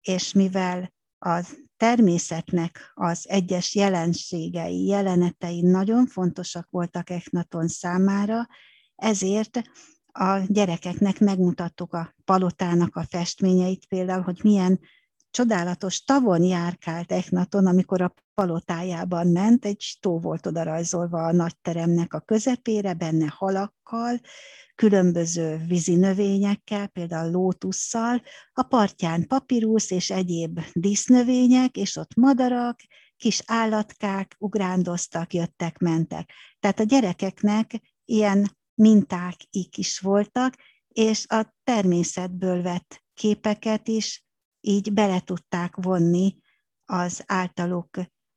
És 0.00 0.32
mivel 0.32 0.92
a 1.18 1.46
természetnek 1.76 2.92
az 2.94 3.28
egyes 3.28 3.74
jelenségei, 3.74 4.86
jelenetei 4.86 5.60
nagyon 5.60 6.06
fontosak 6.06 6.66
voltak 6.70 7.10
Echnaton 7.10 7.68
számára, 7.68 8.46
ezért 8.94 9.62
a 10.12 10.38
gyerekeknek 10.46 11.18
megmutattuk 11.18 11.92
a 11.92 12.14
palotának 12.24 12.96
a 12.96 13.04
festményeit, 13.04 13.86
például, 13.86 14.22
hogy 14.22 14.40
milyen 14.42 14.80
csodálatos 15.30 16.04
tavon 16.04 16.42
járkált 16.42 17.12
Echnaton, 17.12 17.66
amikor 17.66 18.00
a 18.00 18.14
palotájában 18.34 19.26
ment, 19.26 19.64
egy 19.64 19.96
tó 20.00 20.18
volt 20.18 20.46
oda 20.46 20.62
rajzolva 20.62 21.26
a 21.26 21.32
nagy 21.32 21.58
teremnek 21.62 22.14
a 22.14 22.20
közepére, 22.20 22.94
benne 22.94 23.26
halakkal, 23.36 24.20
különböző 24.74 25.64
vízi 25.66 25.94
növényekkel, 25.94 26.86
például 26.86 27.30
lótusszal, 27.30 28.22
a 28.52 28.62
partján 28.62 29.26
papírusz 29.26 29.90
és 29.90 30.10
egyéb 30.10 30.60
dísznövények, 30.72 31.76
és 31.76 31.96
ott 31.96 32.14
madarak, 32.14 32.80
kis 33.16 33.42
állatkák 33.46 34.36
ugrándoztak, 34.38 35.34
jöttek, 35.34 35.78
mentek. 35.78 36.30
Tehát 36.60 36.80
a 36.80 36.84
gyerekeknek 36.84 37.80
ilyen 38.04 38.56
minták 38.74 39.36
is 39.50 39.98
voltak, 39.98 40.54
és 40.88 41.24
a 41.28 41.54
természetből 41.64 42.62
vett 42.62 43.04
képeket 43.14 43.88
is 43.88 44.24
így 44.60 44.92
bele 44.92 45.20
tudták 45.20 45.76
vonni 45.76 46.36
az 46.84 47.22
általuk 47.26 47.88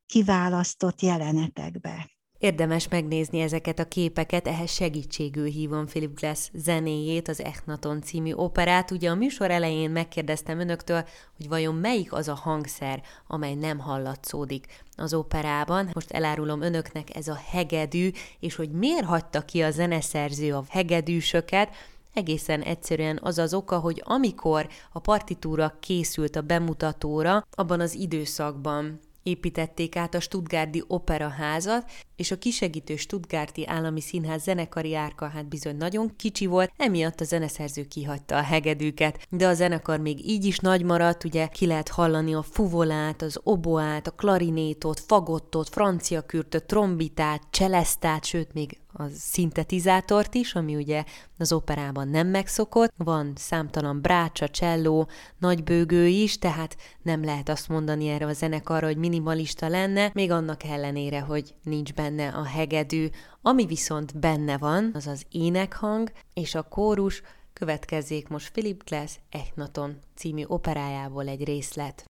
kiválasztott 0.05 1.01
jelenetekbe. 1.01 2.12
Érdemes 2.43 2.88
megnézni 2.88 3.39
ezeket 3.39 3.79
a 3.79 3.88
képeket, 3.88 4.47
ehhez 4.47 4.71
segítségül 4.71 5.45
hívom 5.45 5.86
Philip 5.86 6.19
Glass 6.19 6.49
zenéjét, 6.53 7.27
az 7.27 7.41
Echnaton 7.41 8.01
című 8.01 8.33
operát. 8.33 8.91
Ugye 8.91 9.09
a 9.09 9.15
műsor 9.15 9.51
elején 9.51 9.91
megkérdeztem 9.91 10.59
önöktől, 10.59 11.05
hogy 11.38 11.47
vajon 11.47 11.75
melyik 11.75 12.13
az 12.13 12.27
a 12.27 12.36
hangszer, 12.36 13.03
amely 13.27 13.53
nem 13.53 13.79
hallatszódik 13.79 14.65
az 14.95 15.13
operában. 15.13 15.89
Most 15.93 16.12
elárulom 16.12 16.62
önöknek 16.62 17.15
ez 17.15 17.27
a 17.27 17.39
hegedű, 17.49 18.09
és 18.39 18.55
hogy 18.55 18.71
miért 18.71 19.05
hagyta 19.05 19.41
ki 19.41 19.62
a 19.62 19.71
zeneszerző 19.71 20.53
a 20.53 20.63
hegedűsöket, 20.69 21.69
Egészen 22.13 22.62
egyszerűen 22.62 23.19
az 23.21 23.38
az 23.38 23.54
oka, 23.54 23.80
hogy 23.80 24.02
amikor 24.06 24.67
a 24.91 24.99
partitúra 24.99 25.78
készült 25.80 26.36
a 26.36 26.41
bemutatóra, 26.41 27.47
abban 27.52 27.80
az 27.80 27.93
időszakban 27.93 28.99
építették 29.23 29.95
át 29.95 30.13
a 30.13 30.19
Stuttgarti 30.19 30.84
Operaházat, 30.88 31.91
és 32.15 32.32
a 32.32 32.38
kisegítő 32.38 32.95
Stuttgarti 32.95 33.67
Állami 33.67 34.02
Színház 34.02 34.43
zenekari 34.43 34.95
árka 34.95 35.28
hát 35.28 35.47
bizony 35.47 35.78
nagyon 35.78 36.15
kicsi 36.15 36.45
volt, 36.45 36.71
emiatt 36.78 37.21
a 37.21 37.23
zeneszerző 37.23 37.84
kihagyta 37.84 38.38
a 38.38 38.41
hegedűket, 38.41 39.28
de 39.30 39.47
a 39.47 39.54
zenekar 39.54 39.99
még 39.99 40.30
így 40.30 40.45
is 40.45 40.58
nagy 40.58 40.84
maradt, 40.84 41.23
ugye 41.23 41.47
ki 41.47 41.65
lehet 41.65 41.89
hallani 41.89 42.34
a 42.34 42.41
fuvolát, 42.41 43.21
az 43.21 43.39
oboát, 43.43 44.08
a 44.08 44.12
klarinétot, 44.12 44.99
fagottot, 44.99 45.69
francia 45.69 46.21
kürtöt, 46.21 46.65
trombitát, 46.65 47.41
cselesztát, 47.49 48.26
sőt 48.26 48.54
még 48.54 48.78
a 48.93 49.03
szintetizátort 49.08 50.36
is, 50.36 50.56
ami 50.56 50.75
ugye 50.75 51.03
az 51.38 51.51
operában 51.51 52.08
nem 52.08 52.27
megszokott. 52.27 52.93
Van 52.97 53.34
számtalan 53.36 54.01
brácsa, 54.01 54.49
cselló, 54.49 55.08
nagybőgő 55.38 56.08
is, 56.08 56.38
tehát 56.38 56.77
nem 57.01 57.23
lehet 57.23 57.49
azt 57.49 57.67
mondani 57.67 58.08
erre 58.08 58.25
a 58.25 58.34
zenekarra, 58.34 58.88
hogy 58.88 58.97
minimalista 58.97 59.67
lenne, 59.67 60.12
még 60.13 60.32
annak 60.32 60.63
ellenére, 60.63 61.19
hogy 61.19 61.53
nincs 61.63 61.93
benne 61.93 62.27
a 62.27 62.43
hegedű. 62.43 63.08
Ami 63.41 63.65
viszont 63.65 64.19
benne 64.19 64.58
van, 64.58 64.91
az 64.93 65.08
az 65.08 65.25
énekhang 65.32 66.12
és 66.34 66.56
a 66.56 66.62
kórus, 66.62 67.21
következzék 67.53 68.27
most 68.27 68.51
Philip 68.51 68.84
Glass 68.84 69.19
Echnaton 69.29 69.97
című 70.15 70.43
operájából 70.47 71.27
egy 71.27 71.43
részlet. 71.43 72.06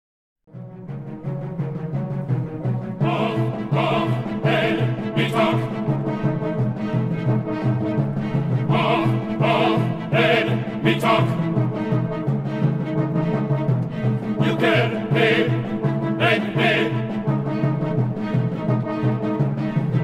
Ah, 0.53 0.89
me 10.83 10.99
talk. 10.99 11.29
You 14.47 14.57
can 14.57 15.12
make, 15.12 15.51
make, 16.16 16.57
make. 16.57 16.93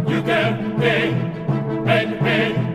You 0.09 0.23
can 0.23 0.79
make, 0.79 1.85
make, 1.85 2.23
make. 2.23 2.66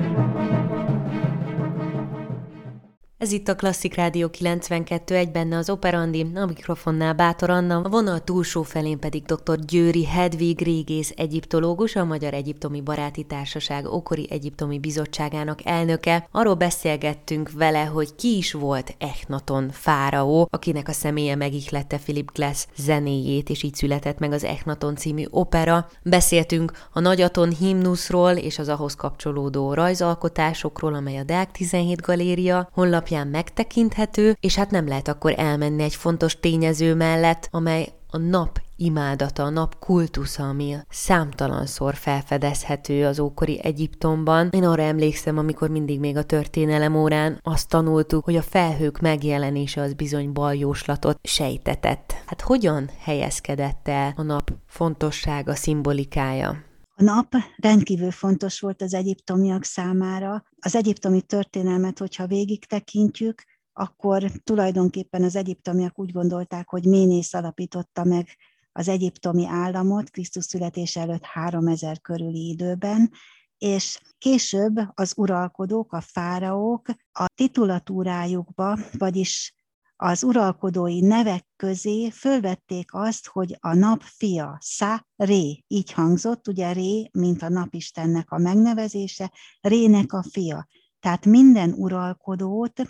Ez 3.22 3.32
itt 3.32 3.48
a 3.48 3.56
Klasszik 3.56 3.96
Rádió 3.96 4.30
92, 4.30 5.16
egy 5.16 5.32
benne 5.32 5.58
az 5.58 5.70
Operandi, 5.70 6.26
a 6.36 6.46
mikrofonnál 6.46 7.14
Bátor 7.14 7.50
Anna, 7.50 7.82
a 7.84 7.90
vonal 7.90 8.20
túlsó 8.20 8.64
felén 8.64 9.00
pedig 9.00 9.24
dr. 9.24 9.60
Győri 9.60 10.06
Hedvig 10.06 10.62
régész 10.62 11.14
egyiptológus, 11.16 11.96
a 11.96 12.06
Magyar 12.06 12.34
Egyiptomi 12.34 12.82
Baráti 12.82 13.24
Társaság 13.24 13.86
Okori 13.86 14.28
Egyiptomi 14.30 14.80
Bizottságának 14.80 15.66
elnöke. 15.66 16.28
Arról 16.32 16.54
beszélgettünk 16.54 17.52
vele, 17.52 17.84
hogy 17.84 18.16
ki 18.16 18.38
is 18.38 18.54
volt 18.54 18.96
Echnaton 18.98 19.70
fáraó, 19.72 20.48
akinek 20.52 20.88
a 20.88 20.94
személye 20.94 21.36
megihlette 21.36 21.98
Philip 21.98 22.32
Glass 22.34 22.66
zenéjét, 22.78 23.50
és 23.50 23.64
így 23.64 23.76
született 23.76 24.20
meg 24.20 24.32
az 24.32 24.44
Echnaton 24.44 24.96
című 24.96 25.24
opera. 25.30 25.88
Beszéltünk 26.04 26.72
a 26.92 27.00
Nagyaton 27.00 27.50
himnuszról 27.50 28.32
és 28.32 28.60
az 28.60 28.70
ahhoz 28.70 28.96
kapcsolódó 28.96 29.74
rajzalkotásokról, 29.74 30.94
amely 30.94 31.18
a 31.18 31.24
Deák 31.24 31.52
17 31.52 32.02
Galéria 32.02 32.70
honlapján 33.12 33.28
megtekinthető, 33.28 34.38
és 34.39 34.56
hát 34.56 34.71
nem 34.71 34.88
lehet 34.88 35.08
akkor 35.08 35.34
elmenni 35.38 35.84
egy 35.84 35.95
fontos 35.95 36.39
tényező 36.39 36.95
mellett, 36.95 37.47
amely 37.52 37.88
a 38.10 38.17
nap 38.17 38.62
imádata, 38.76 39.43
a 39.43 39.50
nap 39.50 39.80
kultusza, 39.80 40.47
ami 40.47 40.76
számtalanszor 40.89 41.95
felfedezhető 41.95 43.06
az 43.06 43.19
ókori 43.19 43.60
Egyiptomban. 43.63 44.50
Én 44.52 44.63
arra 44.63 44.82
emlékszem, 44.82 45.38
amikor 45.38 45.69
mindig 45.69 46.00
még 46.00 46.17
a 46.17 46.24
történelem 46.24 46.95
órán 46.95 47.39
azt 47.43 47.69
tanultuk, 47.69 48.24
hogy 48.24 48.36
a 48.36 48.41
felhők 48.41 49.00
megjelenése 49.00 49.82
az 49.82 49.93
bizony 49.93 50.32
baljóslatot 50.32 51.19
sejtetett. 51.24 52.13
Hát 52.26 52.41
hogyan 52.41 52.89
helyezkedett 53.00 53.88
el 53.88 54.13
a 54.15 54.21
nap 54.21 54.52
fontossága, 54.67 55.56
szimbolikája? 55.56 56.69
Nap 57.02 57.36
rendkívül 57.56 58.12
fontos 58.12 58.60
volt 58.60 58.82
az 58.82 58.94
egyiptomiak 58.94 59.64
számára. 59.64 60.44
Az 60.60 60.76
egyiptomi 60.76 61.22
történelmet, 61.22 62.00
hogyha 62.00 62.28
végig 62.28 62.66
tekintjük, 62.66 63.44
akkor 63.74 64.32
tulajdonképpen 64.44 65.24
az 65.24 65.36
egyiptomiak 65.36 66.00
úgy 66.00 66.12
gondolták, 66.12 66.70
hogy 66.70 66.86
Ménész 66.86 67.34
alapította 67.34 68.04
meg 68.04 68.28
az 68.72 68.88
egyiptomi 68.88 69.48
államot 69.48 70.10
Krisztus 70.10 70.46
születés 70.46 70.96
előtt 70.96 71.26
3000 71.26 72.02
körüli 72.02 72.50
időben, 72.50 73.12
és 73.58 74.00
később 74.18 74.76
az 74.94 75.14
uralkodók, 75.18 75.94
a 75.94 76.02
fáraók 76.02 76.88
a 77.12 77.26
titulatúrájukba, 77.36 78.78
vagyis 78.98 79.56
az 80.04 80.24
uralkodói 80.24 81.00
nevek 81.00 81.48
közé 81.56 82.10
fölvették 82.10 82.94
azt, 82.94 83.28
hogy 83.28 83.58
a 83.60 83.74
nap 83.74 84.02
fia, 84.02 84.58
Szá 84.60 85.06
Ré, 85.16 85.64
így 85.68 85.92
hangzott, 85.92 86.48
ugye 86.48 86.72
Ré, 86.72 87.10
mint 87.12 87.42
a 87.42 87.50
napistennek 87.50 88.32
a 88.32 88.38
megnevezése, 88.38 89.32
Rének 89.62 90.14
a 90.14 90.24
fia. 90.32 90.68
Tehát 91.00 91.26
minden 91.26 91.74
uralkodót 91.74 92.82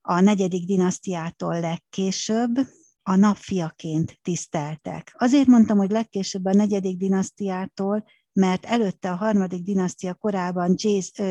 a 0.00 0.20
negyedik 0.20 0.66
dinasztiától 0.66 1.60
legkésőbb 1.60 2.58
a 3.02 3.16
napfiaként 3.16 4.18
tiszteltek. 4.22 5.14
Azért 5.18 5.46
mondtam, 5.46 5.78
hogy 5.78 5.90
legkésőbb 5.90 6.44
a 6.44 6.52
negyedik 6.52 6.96
dinasztiától, 6.96 8.04
mert 8.34 8.64
előtte 8.64 9.10
a 9.10 9.16
harmadik 9.16 9.62
dinasztia 9.62 10.14
korában 10.14 10.74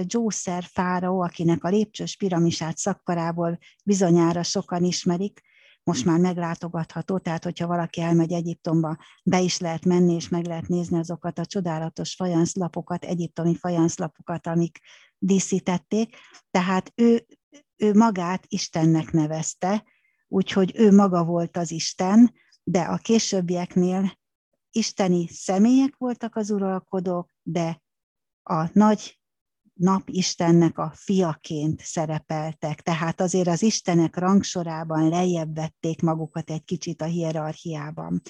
Jószer 0.07 0.63
fáraó, 0.63 1.21
akinek 1.21 1.63
a 1.63 1.69
lépcsős 1.69 2.15
piramisát 2.15 2.77
szakkarából 2.77 3.57
bizonyára 3.83 4.43
sokan 4.43 4.83
ismerik, 4.83 5.41
most 5.83 6.05
már 6.05 6.19
meglátogatható, 6.19 7.17
tehát 7.17 7.43
hogyha 7.43 7.67
valaki 7.67 8.01
elmegy 8.01 8.33
Egyiptomba, 8.33 8.97
be 9.23 9.39
is 9.39 9.59
lehet 9.59 9.85
menni, 9.85 10.13
és 10.13 10.29
meg 10.29 10.45
lehet 10.45 10.67
nézni 10.67 10.99
azokat 10.99 11.39
a 11.39 11.45
csodálatos 11.45 12.15
fajanszlapokat, 12.15 13.05
egyiptomi 13.05 13.55
fajanszlapokat, 13.55 14.47
amik 14.47 14.79
díszítették. 15.17 16.15
Tehát 16.51 16.91
ő, 16.95 17.25
ő 17.77 17.93
magát 17.93 18.45
Istennek 18.47 19.11
nevezte, 19.11 19.83
úgyhogy 20.27 20.71
ő 20.75 20.91
maga 20.91 21.23
volt 21.23 21.57
az 21.57 21.71
Isten, 21.71 22.33
de 22.63 22.81
a 22.81 22.97
későbbieknél 22.97 24.21
isteni 24.75 25.27
személyek 25.27 25.95
voltak 25.97 26.35
az 26.35 26.51
uralkodók, 26.51 27.33
de 27.41 27.81
a 28.43 28.69
nagy 28.73 29.21
napistennek 29.73 30.77
a 30.77 30.91
fiaként 30.95 31.81
szerepeltek, 31.81 32.81
tehát 32.81 33.21
azért 33.21 33.47
az 33.47 33.61
istenek 33.61 34.17
rangsorában 34.17 35.09
lejjebb 35.09 35.55
vették 35.55 36.01
magukat 36.01 36.49
egy 36.49 36.63
kicsit 36.63 37.01
a 37.01 37.05
hierarchiában. 37.05 38.21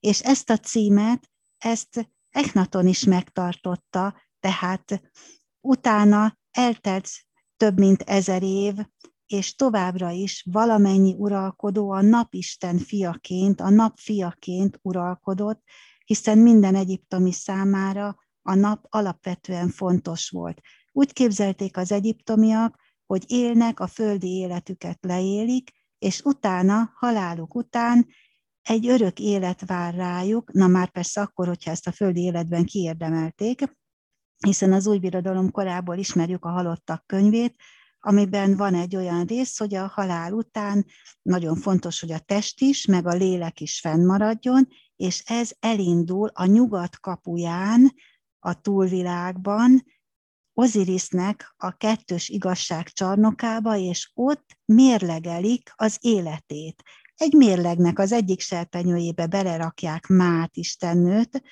És 0.00 0.20
ezt 0.20 0.50
a 0.50 0.56
címet, 0.56 1.30
ezt 1.58 2.10
Echnaton 2.30 2.86
is 2.86 3.04
megtartotta, 3.04 4.22
tehát 4.40 5.02
utána 5.60 6.38
eltelt 6.50 7.08
több 7.56 7.78
mint 7.78 8.02
ezer 8.02 8.42
év, 8.42 8.74
és 9.32 9.54
továbbra 9.54 10.10
is 10.10 10.46
valamennyi 10.50 11.14
uralkodó 11.18 11.90
a 11.90 12.00
napisten 12.02 12.78
fiaként, 12.78 13.60
a 13.60 13.68
nap 13.68 13.98
fiaként 13.98 14.78
uralkodott, 14.82 15.62
hiszen 16.04 16.38
minden 16.38 16.74
egyiptomi 16.74 17.32
számára 17.32 18.16
a 18.42 18.54
nap 18.54 18.86
alapvetően 18.88 19.68
fontos 19.68 20.30
volt. 20.30 20.60
Úgy 20.92 21.12
képzelték 21.12 21.76
az 21.76 21.92
egyiptomiak, 21.92 22.76
hogy 23.06 23.24
élnek, 23.26 23.80
a 23.80 23.86
földi 23.86 24.28
életüket 24.28 24.98
leélik, 25.00 25.70
és 25.98 26.20
utána, 26.20 26.92
haláluk 26.94 27.54
után 27.54 28.06
egy 28.62 28.88
örök 28.88 29.18
élet 29.18 29.66
vár 29.66 29.94
rájuk, 29.94 30.52
na 30.52 30.66
már 30.66 30.90
persze 30.90 31.20
akkor, 31.20 31.46
hogyha 31.46 31.70
ezt 31.70 31.86
a 31.86 31.92
földi 31.92 32.20
életben 32.20 32.64
kiérdemelték, 32.64 33.62
hiszen 34.46 34.72
az 34.72 34.86
új 34.86 34.98
birodalom 34.98 35.50
korából 35.50 35.96
ismerjük 35.96 36.44
a 36.44 36.50
halottak 36.50 37.06
könyvét, 37.06 37.54
amiben 38.00 38.56
van 38.56 38.74
egy 38.74 38.96
olyan 38.96 39.24
rész, 39.24 39.58
hogy 39.58 39.74
a 39.74 39.86
halál 39.86 40.32
után 40.32 40.86
nagyon 41.22 41.56
fontos, 41.56 42.00
hogy 42.00 42.12
a 42.12 42.18
test 42.18 42.60
is, 42.60 42.86
meg 42.86 43.06
a 43.06 43.14
lélek 43.14 43.60
is 43.60 43.80
fennmaradjon, 43.80 44.68
és 44.96 45.22
ez 45.26 45.50
elindul 45.60 46.30
a 46.32 46.44
nyugat 46.44 47.00
kapuján, 47.00 47.94
a 48.38 48.60
túlvilágban, 48.60 49.82
Ozirisnek 50.60 51.54
a 51.56 51.76
kettős 51.76 52.28
igazság 52.28 52.88
csarnokába, 52.88 53.76
és 53.76 54.10
ott 54.14 54.58
mérlegelik 54.64 55.72
az 55.76 55.96
életét. 56.00 56.82
Egy 57.14 57.32
mérlegnek 57.32 57.98
az 57.98 58.12
egyik 58.12 58.40
serpenyőjébe 58.40 59.26
belerakják 59.26 60.06
Mát 60.06 60.56
istennőt, 60.56 61.42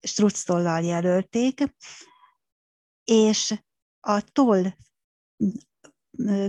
structollal 0.00 0.82
jelölték, 0.82 1.62
és 3.04 3.54
a 4.00 4.20
toll 4.20 4.64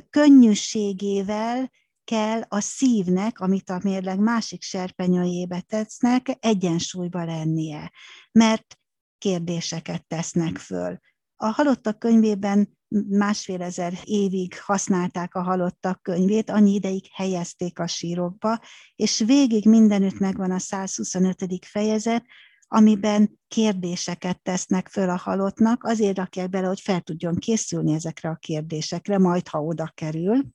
könnyűségével 0.10 1.72
kell 2.04 2.42
a 2.48 2.60
szívnek, 2.60 3.40
amit 3.40 3.70
a 3.70 3.80
mérleg 3.84 4.20
másik 4.20 4.62
serpenyőjébe 4.62 5.62
tesznek, 5.62 6.38
egyensúlyba 6.40 7.26
lennie, 7.26 7.92
mert 8.32 8.78
kérdéseket 9.18 10.08
tesznek 10.08 10.58
föl. 10.58 10.98
A 11.36 11.46
halottak 11.46 12.00
könyvében 12.00 12.78
másfél 13.10 13.62
ezer 13.62 13.94
évig 14.04 14.60
használták 14.60 15.36
a 15.36 15.42
halottak 15.42 16.02
könyvét, 16.02 16.50
annyi 16.50 16.74
ideig 16.74 17.06
helyezték 17.14 17.80
a 17.80 17.88
sírokba, 17.88 18.60
és 18.96 19.20
végig 19.20 19.66
mindenütt 19.66 20.20
megvan 20.20 20.52
a 20.52 20.60
125. 20.60 21.66
fejezet, 21.66 22.26
amiben 22.72 23.40
kérdéseket 23.48 24.42
tesznek 24.42 24.88
föl 24.88 25.10
a 25.10 25.18
halottnak, 25.18 25.84
azért 25.84 26.18
rakják 26.18 26.50
bele, 26.50 26.68
hogy 26.68 26.80
fel 26.80 27.02
tudjon 27.02 27.36
készülni 27.36 27.94
ezekre 27.94 28.30
a 28.30 28.36
kérdésekre, 28.36 29.18
majd 29.18 29.48
ha 29.48 29.60
oda 29.60 29.92
kerül. 29.96 30.46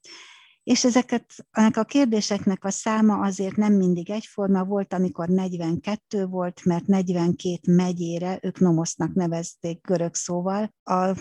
És 0.63 0.85
ezeket, 0.85 1.25
ennek 1.51 1.77
a 1.77 1.85
kérdéseknek 1.85 2.65
a 2.65 2.71
száma 2.71 3.19
azért 3.19 3.57
nem 3.57 3.73
mindig 3.73 4.11
egyforma 4.11 4.65
volt, 4.65 4.93
amikor 4.93 5.29
42 5.29 6.27
volt, 6.27 6.65
mert 6.65 6.87
42 6.87 7.73
megyére, 7.73 8.39
ők 8.43 8.59
nomosznak 8.59 9.15
nevezték 9.15 9.87
görög 9.87 10.15
szóval 10.15 10.75
a 10.83 11.17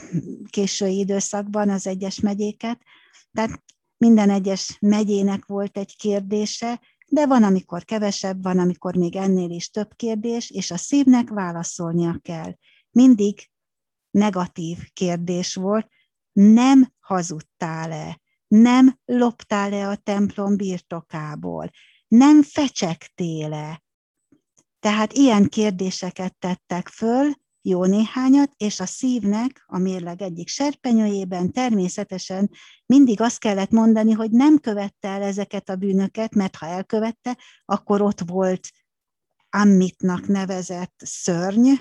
késői 0.49 0.97
időszakban 0.97 1.69
az 1.69 1.87
egyes 1.87 2.19
megyéket. 2.19 2.81
Tehát 3.31 3.63
minden 3.97 4.29
egyes 4.29 4.77
megyének 4.79 5.45
volt 5.45 5.77
egy 5.77 5.95
kérdése, 5.95 6.81
de 7.13 7.25
van, 7.25 7.43
amikor 7.43 7.83
kevesebb, 7.83 8.43
van, 8.43 8.59
amikor 8.59 8.95
még 8.95 9.15
ennél 9.15 9.49
is 9.49 9.69
több 9.69 9.95
kérdés, 9.95 10.49
és 10.49 10.71
a 10.71 10.77
szívnek 10.77 11.29
válaszolnia 11.29 12.19
kell. 12.21 12.55
Mindig 12.91 13.49
negatív 14.11 14.77
kérdés 14.93 15.55
volt, 15.55 15.87
nem 16.31 16.93
hazudtál-e, 16.99 18.21
nem 18.47 18.99
loptál-e 19.05 19.89
a 19.89 19.95
templom 19.95 20.57
birtokából, 20.57 21.71
nem 22.07 22.43
fecsegtél-e. 22.43 23.83
Tehát 24.79 25.13
ilyen 25.13 25.47
kérdéseket 25.47 26.37
tettek 26.37 26.87
föl, 26.87 27.31
jó 27.65 27.85
néhányat, 27.85 28.51
és 28.57 28.79
a 28.79 28.85
szívnek 28.85 29.63
a 29.65 29.77
mérleg 29.77 30.21
egyik 30.21 30.47
serpenyőjében 30.47 31.51
természetesen 31.51 32.49
mindig 32.85 33.21
azt 33.21 33.39
kellett 33.39 33.71
mondani, 33.71 34.11
hogy 34.11 34.31
nem 34.31 34.57
követte 34.57 35.07
el 35.07 35.21
ezeket 35.21 35.69
a 35.69 35.75
bűnöket, 35.75 36.35
mert 36.35 36.55
ha 36.55 36.65
elkövette, 36.65 37.37
akkor 37.65 38.01
ott 38.01 38.19
volt 38.25 38.69
Ammitnak 39.55 40.27
nevezett 40.27 40.93
szörny, 40.97 41.71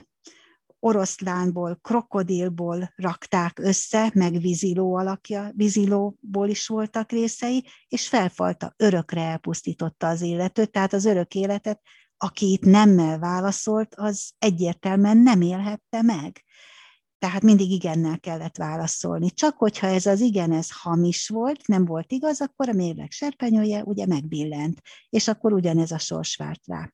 oroszlánból, 0.78 1.78
krokodilból 1.82 2.92
rakták 2.96 3.58
össze, 3.58 4.10
meg 4.14 4.40
víziló 4.40 4.94
alakja, 4.94 5.50
vízilóból 5.54 6.48
is 6.48 6.66
voltak 6.66 7.10
részei, 7.10 7.66
és 7.88 8.08
felfalta, 8.08 8.74
örökre 8.76 9.20
elpusztította 9.20 10.08
az 10.08 10.20
életet, 10.20 10.70
tehát 10.70 10.92
az 10.92 11.04
örök 11.04 11.34
életet 11.34 11.80
aki 12.22 12.52
itt 12.52 12.64
nemmel 12.64 13.18
válaszolt, 13.18 13.94
az 13.94 14.32
egyértelműen 14.38 15.16
nem 15.16 15.40
élhette 15.40 16.02
meg. 16.02 16.44
Tehát 17.18 17.42
mindig 17.42 17.70
igennel 17.70 18.20
kellett 18.20 18.56
válaszolni. 18.56 19.30
Csak 19.30 19.56
hogyha 19.56 19.86
ez 19.86 20.06
az 20.06 20.20
igen, 20.20 20.52
ez 20.52 20.68
hamis 20.70 21.28
volt, 21.28 21.66
nem 21.66 21.84
volt 21.84 22.12
igaz, 22.12 22.40
akkor 22.40 22.68
a 22.68 22.72
mérleg 22.72 23.10
serpenyője 23.10 23.82
ugye 23.82 24.06
megbillent, 24.06 24.80
és 25.08 25.28
akkor 25.28 25.52
ugyanez 25.52 25.90
a 25.90 25.98
sors 25.98 26.36
várt 26.36 26.66
rá. 26.66 26.92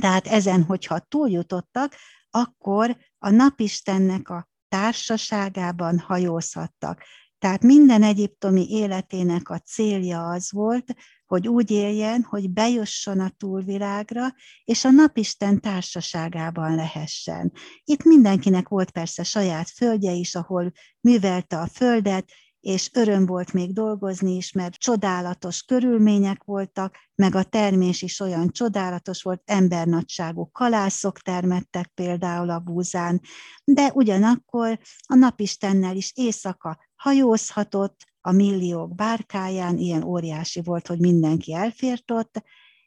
Tehát 0.00 0.26
ezen, 0.26 0.62
hogyha 0.64 0.98
túljutottak, 0.98 1.94
akkor 2.30 2.96
a 3.18 3.30
napistennek 3.30 4.28
a 4.28 4.48
társaságában 4.68 5.98
hajózhattak. 5.98 7.04
Tehát 7.42 7.62
minden 7.62 8.02
egyiptomi 8.02 8.66
életének 8.70 9.48
a 9.48 9.58
célja 9.58 10.28
az 10.28 10.52
volt, 10.52 10.94
hogy 11.26 11.48
úgy 11.48 11.70
éljen, 11.70 12.22
hogy 12.22 12.50
bejusson 12.50 13.20
a 13.20 13.32
túlvilágra, 13.36 14.34
és 14.64 14.84
a 14.84 14.90
napisten 14.90 15.60
társaságában 15.60 16.74
lehessen. 16.74 17.52
Itt 17.84 18.04
mindenkinek 18.04 18.68
volt 18.68 18.90
persze 18.90 19.22
saját 19.22 19.70
földje 19.70 20.12
is, 20.12 20.34
ahol 20.34 20.72
művelte 21.00 21.58
a 21.58 21.66
földet, 21.66 22.24
és 22.60 22.90
öröm 22.92 23.26
volt 23.26 23.52
még 23.52 23.72
dolgozni 23.72 24.36
is, 24.36 24.52
mert 24.52 24.74
csodálatos 24.74 25.62
körülmények 25.62 26.42
voltak, 26.44 26.96
meg 27.14 27.34
a 27.34 27.42
termés 27.42 28.02
is 28.02 28.20
olyan 28.20 28.50
csodálatos 28.50 29.22
volt, 29.22 29.42
embernagyságú 29.44 30.50
kalászok 30.52 31.18
termettek 31.18 31.86
például 31.94 32.50
a 32.50 32.58
búzán, 32.58 33.20
de 33.64 33.90
ugyanakkor 33.94 34.78
a 35.06 35.14
napistennel 35.14 35.96
is 35.96 36.12
éjszaka 36.14 36.78
hajózhatott, 37.02 38.04
a 38.20 38.32
milliók 38.32 38.94
bárkáján, 38.94 39.78
ilyen 39.78 40.02
óriási 40.02 40.60
volt, 40.62 40.86
hogy 40.86 40.98
mindenki 40.98 41.54
elfért 41.54 42.10
ott, 42.10 42.42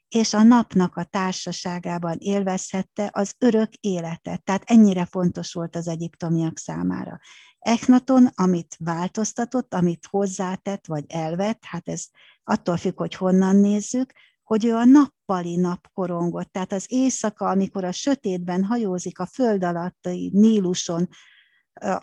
és 0.07 0.33
a 0.33 0.43
napnak 0.43 0.95
a 0.95 1.03
társaságában 1.03 2.17
élvezhette 2.19 3.09
az 3.13 3.35
örök 3.37 3.73
életet. 3.73 4.43
Tehát 4.43 4.63
ennyire 4.65 5.05
fontos 5.05 5.53
volt 5.53 5.75
az 5.75 5.87
egyiptomiak 5.87 6.57
számára. 6.57 7.19
Echnaton, 7.59 8.29
amit 8.35 8.75
változtatott, 8.79 9.73
amit 9.73 10.07
hozzátett, 10.09 10.87
vagy 10.87 11.03
elvett, 11.07 11.63
hát 11.65 11.89
ez 11.89 12.05
attól 12.43 12.77
függ, 12.77 12.97
hogy 12.97 13.15
honnan 13.15 13.55
nézzük, 13.55 14.13
hogy 14.43 14.65
ő 14.65 14.75
a 14.75 14.85
nappali 14.85 15.55
napkorongot, 15.55 16.51
tehát 16.51 16.71
az 16.71 16.85
éjszaka, 16.87 17.49
amikor 17.49 17.83
a 17.83 17.91
sötétben 17.91 18.63
hajózik 18.63 19.19
a 19.19 19.25
föld 19.25 19.63
alatti 19.63 20.29
Níluson 20.33 21.09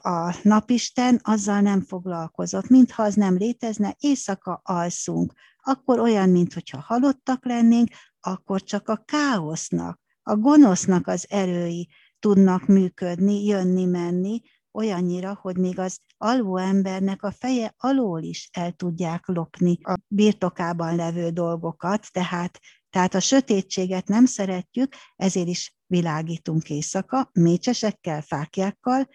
a 0.02 0.34
napisten, 0.42 1.20
azzal 1.22 1.60
nem 1.60 1.80
foglalkozott, 1.80 2.68
mintha 2.68 3.02
az 3.02 3.14
nem 3.14 3.36
létezne, 3.36 3.96
éjszaka 3.98 4.60
alszunk, 4.64 5.32
akkor 5.62 5.98
olyan, 5.98 6.28
mintha 6.28 6.80
halottak 6.80 7.44
lennénk, 7.44 7.88
akkor 8.20 8.62
csak 8.62 8.88
a 8.88 9.02
káosznak, 9.04 10.00
a 10.22 10.36
gonosznak 10.36 11.06
az 11.06 11.26
erői 11.28 11.88
tudnak 12.18 12.66
működni, 12.66 13.44
jönni, 13.44 13.84
menni, 13.84 14.40
olyannyira, 14.72 15.38
hogy 15.40 15.56
még 15.56 15.78
az 15.78 15.98
alvó 16.16 16.56
embernek 16.56 17.22
a 17.22 17.30
feje 17.30 17.74
alól 17.76 18.22
is 18.22 18.48
el 18.52 18.72
tudják 18.72 19.26
lopni 19.26 19.78
a 19.82 19.98
birtokában 20.06 20.96
levő 20.96 21.30
dolgokat, 21.30 22.06
tehát, 22.10 22.58
tehát 22.90 23.14
a 23.14 23.20
sötétséget 23.20 24.08
nem 24.08 24.24
szeretjük, 24.24 24.94
ezért 25.16 25.48
is 25.48 25.76
világítunk 25.86 26.70
éjszaka, 26.70 27.30
mécsesekkel, 27.32 28.22
fákjákkal, 28.22 29.08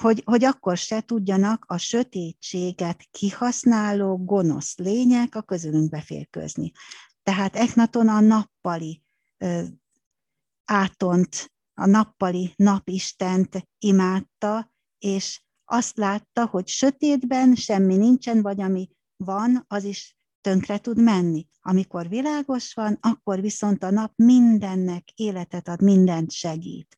hogy, 0.00 0.22
hogy 0.24 0.44
akkor 0.44 0.76
se 0.76 1.00
tudjanak 1.00 1.64
a 1.68 1.76
sötétséget 1.78 3.02
kihasználó 3.10 4.24
gonosz 4.24 4.76
lények 4.76 5.34
a 5.34 5.42
közülünkbe 5.42 6.00
férkőzni. 6.00 6.72
Tehát 7.22 7.56
Eknaton 7.56 8.08
a 8.08 8.20
nappali 8.20 9.02
ö, 9.38 9.62
átont, 10.64 11.52
a 11.74 11.86
nappali 11.86 12.52
napistent 12.56 13.68
imádta, 13.78 14.72
és 14.98 15.42
azt 15.64 15.96
látta, 15.96 16.46
hogy 16.46 16.68
sötétben 16.68 17.54
semmi 17.54 17.96
nincsen, 17.96 18.42
vagy 18.42 18.60
ami 18.60 18.88
van, 19.16 19.64
az 19.68 19.84
is 19.84 20.16
tönkre 20.40 20.78
tud 20.78 21.02
menni. 21.02 21.46
Amikor 21.60 22.08
világos 22.08 22.74
van, 22.74 22.98
akkor 23.00 23.40
viszont 23.40 23.82
a 23.82 23.90
nap 23.90 24.12
mindennek 24.16 25.10
életet 25.14 25.68
ad, 25.68 25.82
mindent 25.82 26.32
segít. 26.32 26.96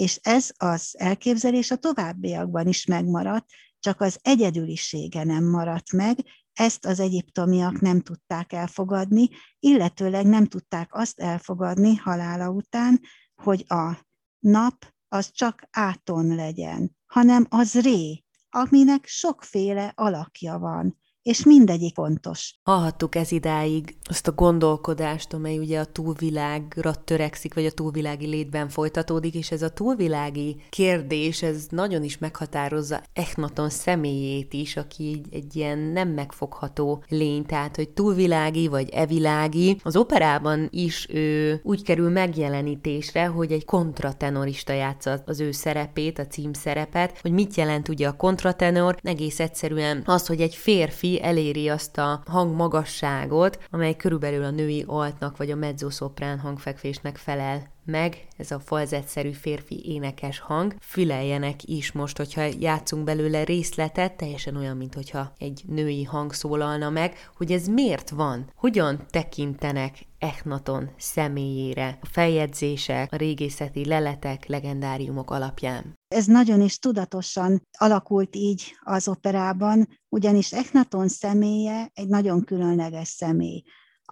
És 0.00 0.18
ez 0.22 0.50
az 0.56 0.94
elképzelés 0.98 1.70
a 1.70 1.76
továbbiakban 1.76 2.66
is 2.66 2.84
megmaradt, 2.84 3.46
csak 3.78 4.00
az 4.00 4.18
egyedülisége 4.22 5.24
nem 5.24 5.44
maradt 5.44 5.92
meg, 5.92 6.18
ezt 6.52 6.86
az 6.86 7.00
egyiptomiak 7.00 7.80
nem 7.80 8.00
tudták 8.00 8.52
elfogadni, 8.52 9.28
illetőleg 9.58 10.26
nem 10.26 10.46
tudták 10.46 10.94
azt 10.94 11.20
elfogadni 11.20 11.94
halála 11.94 12.48
után, 12.48 13.00
hogy 13.42 13.64
a 13.68 14.06
nap 14.38 14.92
az 15.08 15.30
csak 15.30 15.68
áton 15.70 16.34
legyen, 16.34 16.96
hanem 17.06 17.46
az 17.48 17.74
ré, 17.74 18.24
aminek 18.48 19.06
sokféle 19.06 19.92
alakja 19.94 20.58
van 20.58 21.00
és 21.22 21.44
mindegyik 21.44 21.94
fontos. 21.94 22.54
Hallhattuk 22.62 23.14
ez 23.14 23.32
idáig 23.32 23.96
azt 24.02 24.28
a 24.28 24.32
gondolkodást, 24.32 25.32
amely 25.32 25.58
ugye 25.58 25.80
a 25.80 25.84
túlvilágra 25.84 26.94
törekszik, 26.94 27.54
vagy 27.54 27.66
a 27.66 27.70
túlvilági 27.70 28.26
létben 28.26 28.68
folytatódik, 28.68 29.34
és 29.34 29.50
ez 29.50 29.62
a 29.62 29.68
túlvilági 29.68 30.56
kérdés, 30.68 31.42
ez 31.42 31.66
nagyon 31.70 32.02
is 32.02 32.18
meghatározza 32.18 33.02
Echnaton 33.12 33.70
személyét 33.70 34.52
is, 34.52 34.76
aki 34.76 35.08
egy, 35.12 35.34
egy 35.34 35.56
ilyen 35.56 35.78
nem 35.78 36.08
megfogható 36.08 37.04
lény, 37.08 37.46
tehát 37.46 37.76
hogy 37.76 37.88
túlvilági 37.88 38.68
vagy 38.68 38.88
evilági. 38.88 39.80
Az 39.82 39.96
operában 39.96 40.68
is 40.70 41.06
ő 41.10 41.60
úgy 41.62 41.82
kerül 41.82 42.10
megjelenítésre, 42.10 43.26
hogy 43.26 43.52
egy 43.52 43.64
kontratenorista 43.64 44.72
játsza 44.72 45.22
az 45.26 45.40
ő 45.40 45.50
szerepét, 45.50 46.18
a 46.18 46.26
címszerepet, 46.26 47.18
hogy 47.20 47.32
mit 47.32 47.54
jelent 47.54 47.88
ugye 47.88 48.08
a 48.08 48.16
kontratenor, 48.16 48.96
egész 49.02 49.40
egyszerűen 49.40 50.02
az, 50.04 50.26
hogy 50.26 50.40
egy 50.40 50.54
férfi 50.54 51.09
eléri 51.18 51.68
azt 51.68 51.98
a 51.98 52.22
hangmagasságot, 52.26 53.58
amely 53.70 53.96
körülbelül 53.96 54.44
a 54.44 54.50
női 54.50 54.84
altnak 54.86 55.36
vagy 55.36 55.50
a 55.50 55.56
mezzoszoprán 55.56 56.38
hangfekvésnek 56.38 57.16
felel 57.16 57.70
meg, 57.90 58.26
ez 58.36 58.50
a 58.50 58.60
falzetszerű 58.60 59.30
férfi 59.30 59.82
énekes 59.84 60.38
hang, 60.38 60.74
füleljenek 60.80 61.64
is 61.64 61.92
most, 61.92 62.16
hogyha 62.16 62.42
játszunk 62.58 63.04
belőle 63.04 63.44
részletet, 63.44 64.16
teljesen 64.16 64.56
olyan, 64.56 64.76
mint 64.76 64.94
hogyha 64.94 65.32
egy 65.38 65.62
női 65.66 66.04
hang 66.04 66.32
szólalna 66.32 66.90
meg, 66.90 67.30
hogy 67.36 67.52
ez 67.52 67.66
miért 67.66 68.10
van, 68.10 68.50
hogyan 68.54 69.06
tekintenek 69.10 70.08
Echnaton 70.18 70.90
személyére, 70.98 71.98
a 72.00 72.06
feljegyzések, 72.06 73.12
a 73.12 73.16
régészeti 73.16 73.84
leletek, 73.84 74.46
legendáriumok 74.46 75.30
alapján. 75.30 75.98
Ez 76.08 76.26
nagyon 76.26 76.60
is 76.60 76.78
tudatosan 76.78 77.62
alakult 77.78 78.36
így 78.36 78.76
az 78.80 79.08
operában, 79.08 79.88
ugyanis 80.08 80.52
Echnaton 80.52 81.08
személye 81.08 81.90
egy 81.94 82.08
nagyon 82.08 82.44
különleges 82.44 83.08
személy. 83.08 83.62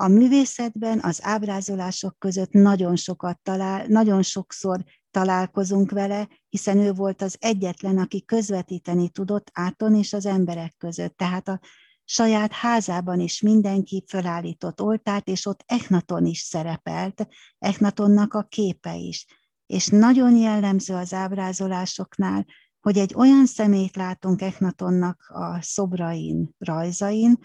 A 0.00 0.08
művészetben 0.08 1.00
az 1.02 1.18
ábrázolások 1.22 2.18
között 2.18 2.50
nagyon 2.50 2.96
sokat 2.96 3.40
talál, 3.42 3.86
nagyon 3.86 4.22
sokszor 4.22 4.84
találkozunk 5.10 5.90
vele, 5.90 6.28
hiszen 6.48 6.78
ő 6.78 6.92
volt 6.92 7.22
az 7.22 7.36
egyetlen, 7.38 7.98
aki 7.98 8.24
közvetíteni 8.24 9.08
tudott 9.08 9.50
áton 9.52 9.94
és 9.94 10.12
az 10.12 10.26
emberek 10.26 10.74
között. 10.76 11.16
Tehát 11.16 11.48
a 11.48 11.60
saját 12.04 12.52
házában 12.52 13.20
is 13.20 13.40
mindenki 13.40 14.04
fölállított 14.08 14.80
oltárt, 14.80 15.28
és 15.28 15.46
ott 15.46 15.62
Echnaton 15.66 16.26
is 16.26 16.38
szerepelt, 16.38 17.28
Echnatonnak 17.58 18.34
a 18.34 18.42
képe 18.42 18.96
is. 18.96 19.26
És 19.66 19.86
nagyon 19.86 20.36
jellemző 20.36 20.94
az 20.94 21.12
ábrázolásoknál, 21.12 22.46
hogy 22.80 22.98
egy 22.98 23.14
olyan 23.14 23.46
szemét 23.46 23.96
látunk 23.96 24.42
Echnatonnak 24.42 25.28
a 25.28 25.62
szobrain, 25.62 26.54
rajzain, 26.58 27.38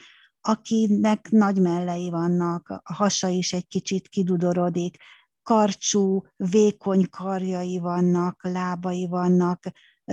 akinek 0.46 1.30
nagy 1.30 1.62
mellei 1.62 2.10
vannak, 2.10 2.70
a 2.84 2.94
hasa 2.94 3.28
is 3.28 3.54
egy 3.54 3.68
kicsit 3.68 4.08
kidudorodik, 4.08 4.98
karcsú, 5.44 6.24
vékony 6.36 7.10
karjai 7.10 7.80
vannak, 7.80 8.40
lábai 8.44 9.08
vannak, 9.08 9.64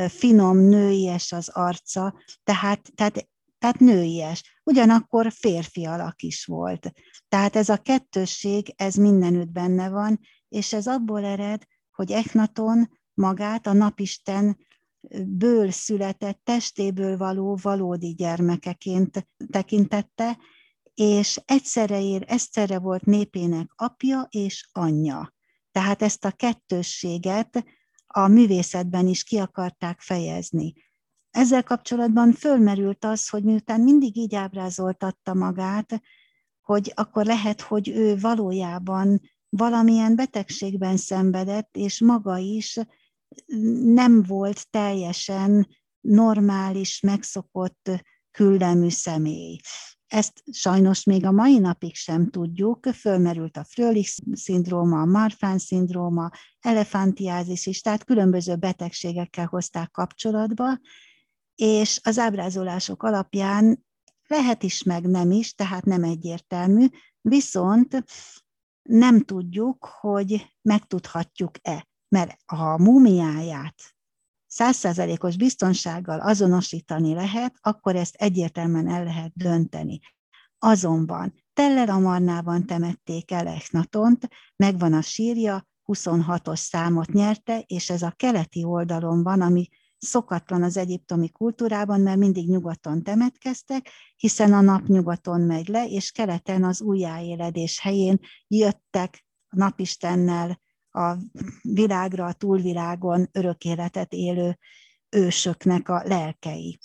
finom, 0.08 0.58
nőies 0.58 1.32
az 1.32 1.48
arca, 1.48 2.14
tehát, 2.44 2.90
tehát, 2.94 3.28
tehát 3.58 3.78
nőies. 3.78 4.60
Ugyanakkor 4.64 5.32
férfi 5.32 5.86
alak 5.86 6.22
is 6.22 6.44
volt. 6.44 6.92
Tehát 7.28 7.56
ez 7.56 7.68
a 7.68 7.76
kettősség, 7.76 8.74
ez 8.76 8.94
mindenütt 8.94 9.50
benne 9.50 9.88
van, 9.88 10.20
és 10.48 10.72
ez 10.72 10.86
abból 10.86 11.24
ered, 11.24 11.62
hogy 11.90 12.12
Echnaton 12.12 12.90
magát 13.14 13.66
a 13.66 13.72
napisten 13.72 14.56
ből 15.26 15.70
született, 15.70 16.40
testéből 16.44 17.16
való 17.16 17.58
valódi 17.62 18.14
gyermekeként 18.14 19.28
tekintette, 19.50 20.38
és 20.94 21.40
egyszerre 21.44 22.02
ér, 22.02 22.24
egyszerre 22.26 22.78
volt 22.78 23.04
népének 23.04 23.72
apja 23.76 24.26
és 24.30 24.68
anyja. 24.72 25.34
Tehát 25.72 26.02
ezt 26.02 26.24
a 26.24 26.30
kettősséget 26.30 27.64
a 28.06 28.28
művészetben 28.28 29.06
is 29.06 29.24
ki 29.24 29.38
akarták 29.38 30.00
fejezni. 30.00 30.72
Ezzel 31.30 31.62
kapcsolatban 31.62 32.32
fölmerült 32.32 33.04
az, 33.04 33.28
hogy 33.28 33.44
miután 33.44 33.80
mindig 33.80 34.16
így 34.16 34.34
ábrázoltatta 34.34 35.34
magát, 35.34 36.00
hogy 36.60 36.92
akkor 36.94 37.24
lehet, 37.24 37.60
hogy 37.60 37.88
ő 37.88 38.18
valójában 38.18 39.20
valamilyen 39.48 40.16
betegségben 40.16 40.96
szenvedett, 40.96 41.76
és 41.76 42.00
maga 42.00 42.38
is 42.38 42.78
nem 43.84 44.22
volt 44.22 44.70
teljesen 44.70 45.68
normális, 46.00 47.00
megszokott 47.00 47.90
küllemű 48.30 48.88
személy. 48.88 49.60
Ezt 50.06 50.42
sajnos 50.52 51.04
még 51.04 51.24
a 51.24 51.30
mai 51.30 51.58
napig 51.58 51.94
sem 51.94 52.30
tudjuk. 52.30 52.86
Fölmerült 52.94 53.56
a 53.56 53.64
Frölich-szindróma, 53.64 55.00
a 55.00 55.04
Marfan-szindróma, 55.04 56.30
elefantiázis 56.60 57.66
is, 57.66 57.80
tehát 57.80 58.04
különböző 58.04 58.56
betegségekkel 58.56 59.46
hozták 59.46 59.90
kapcsolatba, 59.90 60.78
és 61.54 62.00
az 62.02 62.18
ábrázolások 62.18 63.02
alapján 63.02 63.84
lehet 64.26 64.62
is, 64.62 64.82
meg 64.82 65.06
nem 65.06 65.30
is, 65.30 65.54
tehát 65.54 65.84
nem 65.84 66.04
egyértelmű, 66.04 66.86
viszont 67.20 68.04
nem 68.82 69.20
tudjuk, 69.20 69.84
hogy 70.00 70.56
megtudhatjuk-e, 70.62 71.89
mert 72.10 72.36
ha 72.46 72.72
a 72.72 72.78
múmiáját 72.78 73.94
százszerzalékos 74.46 75.36
biztonsággal 75.36 76.20
azonosítani 76.20 77.14
lehet, 77.14 77.54
akkor 77.60 77.96
ezt 77.96 78.14
egyértelműen 78.14 78.88
el 78.88 79.04
lehet 79.04 79.32
dönteni. 79.34 80.00
Azonban 80.58 81.34
Teller 81.52 81.88
Amarnában 81.88 82.66
temették 82.66 83.30
el 83.30 83.46
Echnatont, 83.46 84.28
megvan 84.56 84.92
a 84.92 85.00
sírja, 85.00 85.68
26-os 85.86 86.56
számot 86.56 87.12
nyerte, 87.12 87.58
és 87.66 87.90
ez 87.90 88.02
a 88.02 88.14
keleti 88.16 88.64
oldalon 88.64 89.22
van, 89.22 89.40
ami 89.40 89.68
szokatlan 89.98 90.62
az 90.62 90.76
egyiptomi 90.76 91.30
kultúrában, 91.30 92.00
mert 92.00 92.18
mindig 92.18 92.48
nyugaton 92.48 93.02
temetkeztek, 93.02 93.90
hiszen 94.16 94.52
a 94.52 94.60
nap 94.60 94.86
nyugaton 94.86 95.40
megy 95.40 95.68
le, 95.68 95.86
és 95.86 96.10
keleten 96.10 96.64
az 96.64 96.80
újjáéledés 96.80 97.80
helyén 97.80 98.18
jöttek 98.48 99.24
napistennel 99.48 100.60
a 100.90 101.16
világra, 101.62 102.24
a 102.24 102.32
túlvilágon 102.32 103.28
örök 103.32 103.64
életet 103.64 104.12
élő 104.12 104.58
ősöknek 105.08 105.88
a 105.88 106.02
lelkei. 106.04 106.78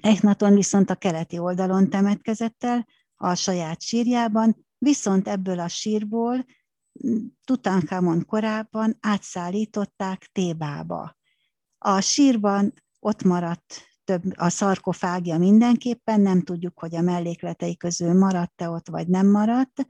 Echnaton 0.00 0.54
viszont 0.54 0.90
a 0.90 0.94
keleti 0.94 1.38
oldalon 1.38 1.90
temetkezett 1.90 2.64
el, 2.64 2.86
a 3.14 3.34
saját 3.34 3.82
sírjában, 3.82 4.66
viszont 4.78 5.28
ebből 5.28 5.60
a 5.60 5.68
sírból 5.68 6.44
Tutankhamon 7.44 8.24
korábban 8.26 8.96
átszállították 9.00 10.28
Tébába. 10.32 11.16
A 11.78 12.00
sírban 12.00 12.74
ott 13.00 13.22
maradt 13.22 13.90
több 14.04 14.22
a 14.36 14.48
szarkofágja 14.48 15.38
mindenképpen, 15.38 16.20
nem 16.20 16.42
tudjuk, 16.42 16.78
hogy 16.78 16.96
a 16.96 17.00
mellékletei 17.00 17.76
közül 17.76 18.18
maradt-e 18.18 18.68
ott, 18.68 18.88
vagy 18.88 19.08
nem 19.08 19.26
maradt, 19.26 19.86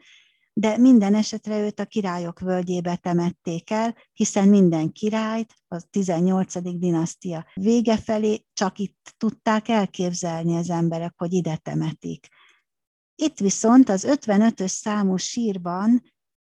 de 0.61 0.77
minden 0.77 1.15
esetre 1.15 1.59
őt 1.61 1.81
a 1.81 1.85
királyok 1.85 2.41
völgyébe 2.41 2.97
temették 2.97 3.71
el, 3.71 3.97
hiszen 4.13 4.49
minden 4.49 4.93
királyt 4.93 5.55
a 5.69 5.83
18. 5.91 6.79
dinasztia 6.79 7.47
vége 7.55 7.97
felé 7.97 8.45
csak 8.53 8.79
itt 8.79 9.15
tudták 9.17 9.69
elképzelni 9.69 10.57
az 10.57 10.71
emberek, 10.71 11.15
hogy 11.17 11.33
ide 11.33 11.57
temetik. 11.57 12.29
Itt 13.15 13.39
viszont 13.39 13.89
az 13.89 14.07
55-ös 14.09 14.69
számú 14.69 15.17
sírban 15.17 16.03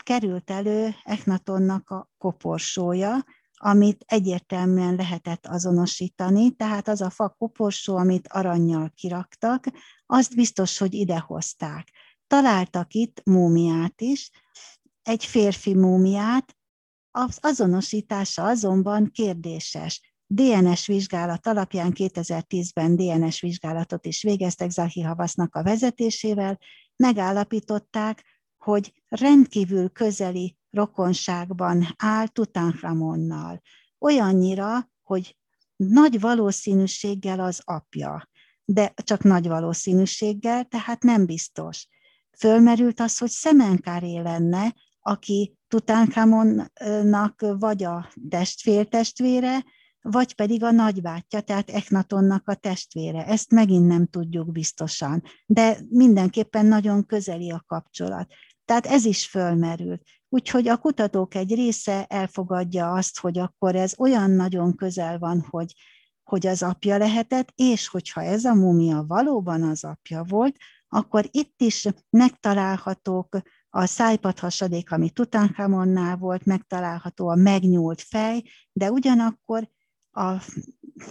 került 0.05 0.51
elő 0.51 0.95
Echnatonnak 1.03 1.91
a 1.91 2.11
koporsója, 2.19 3.25
amit 3.55 4.05
egyértelműen 4.07 4.95
lehetett 4.95 5.47
azonosítani, 5.47 6.51
tehát 6.51 6.89
az 6.89 7.01
a 7.01 7.11
fa 7.11 7.29
koporsó, 7.39 7.97
amit 7.97 8.29
aranyjal 8.29 8.93
kiraktak, 8.95 9.65
azt 10.07 10.35
biztos, 10.35 10.79
hogy 10.79 10.95
idehozták. 10.95 11.89
Találtak 12.33 12.95
itt 12.95 13.23
múmiát 13.25 14.01
is, 14.01 14.31
egy 15.03 15.25
férfi 15.25 15.75
múmiát, 15.75 16.57
az 17.11 17.39
azonosítása 17.41 18.45
azonban 18.45 19.11
kérdéses. 19.11 20.15
DNS 20.27 20.87
vizsgálat 20.87 21.47
alapján 21.47 21.93
2010-ben 21.95 22.97
DNS 22.97 23.41
vizsgálatot 23.41 24.07
is 24.07 24.23
végeztek 24.23 24.71
Zahi 24.71 25.01
Havasznak 25.01 25.55
a 25.55 25.63
vezetésével, 25.63 26.59
megállapították, 26.97 28.25
hogy 28.59 29.03
rendkívül 29.09 29.89
közeli 29.91 30.57
rokonságban 30.71 31.87
áll 31.97 32.27
Tutankhamonnal. 32.27 33.63
Olyannyira, 33.99 34.91
hogy 35.03 35.37
nagy 35.77 36.21
valószínűséggel 36.21 37.41
az 37.41 37.61
apja, 37.65 38.29
de 38.65 38.93
csak 38.97 39.23
nagy 39.23 39.49
valószínűséggel, 39.49 40.65
tehát 40.65 41.03
nem 41.03 41.27
biztos. 41.27 41.87
Fölmerült 42.39 43.01
az, 43.01 43.19
hogy 43.19 43.31
Szemenkáré 43.31 44.19
lenne, 44.19 44.75
aki 45.01 45.57
Tutankhamonnak 45.69 47.45
vagy 47.59 47.85
a 47.85 48.13
testvértestvére, 48.29 49.65
vagy 50.03 50.35
pedig 50.35 50.63
a 50.63 50.71
nagybátyja, 50.71 51.41
tehát 51.41 51.71
Echnatonnak 51.71 52.49
a 52.49 52.55
testvére. 52.55 53.27
Ezt 53.27 53.51
megint 53.51 53.87
nem 53.87 54.07
tudjuk 54.07 54.53
biztosan, 54.53 55.23
de 55.47 55.79
mindenképpen 55.89 56.67
nagyon 56.67 57.07
közeli 57.07 57.51
a 57.51 57.65
kapcsolat. 57.67 58.33
Tehát 58.65 58.87
ez 58.87 59.05
is 59.05 59.27
fölmerült. 59.27 60.03
Úgyhogy 60.29 60.69
a 60.69 60.77
kutatók 60.77 61.35
egy 61.35 61.55
része 61.55 62.05
elfogadja 62.05 62.93
azt, 62.93 63.19
hogy 63.19 63.39
akkor 63.39 63.77
ez 63.77 63.95
olyan 63.99 64.31
nagyon 64.31 64.77
közel 64.77 65.19
van, 65.19 65.47
hogy, 65.51 65.75
hogy 66.23 66.47
az 66.47 66.63
apja 66.63 66.99
lehetett, 66.99 67.53
és 67.55 67.89
hogyha 67.89 68.23
ez 68.23 68.45
a 68.45 68.55
mumia 68.55 69.05
valóban 69.07 69.63
az 69.63 69.85
apja 69.85 70.23
volt, 70.23 70.57
akkor 70.95 71.29
itt 71.31 71.61
is 71.61 71.89
megtalálhatók 72.11 73.37
a 73.71 73.87
szájpad 73.87 74.39
hasadék, 74.39 74.93
ami 74.93 75.11
Tutankhamonnál 75.11 76.17
volt, 76.17 76.45
megtalálható 76.45 77.29
a 77.29 77.35
megnyúlt 77.35 78.01
fej, 78.01 78.43
de 78.73 78.91
ugyanakkor 78.91 79.69
a 80.11 80.33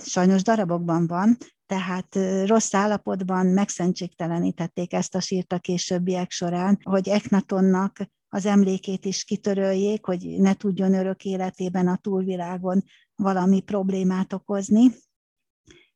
sajnos 0.05 0.41
darabokban 0.41 1.07
van, 1.07 1.37
tehát 1.65 2.17
rossz 2.45 2.73
állapotban 2.73 3.45
megszentségtelenítették 3.45 4.93
ezt 4.93 5.15
a 5.15 5.19
sírt 5.19 5.53
a 5.53 5.59
későbbiek 5.59 6.31
során, 6.31 6.79
hogy 6.83 7.09
Eknatonnak 7.09 7.97
az 8.29 8.45
emlékét 8.45 9.05
is 9.05 9.23
kitöröljék, 9.23 10.05
hogy 10.05 10.39
ne 10.39 10.53
tudjon 10.53 10.93
örök 10.93 11.25
életében 11.25 11.87
a 11.87 11.97
túlvilágon 11.97 12.83
valami 13.15 13.61
problémát 13.61 14.33
okozni. 14.33 14.91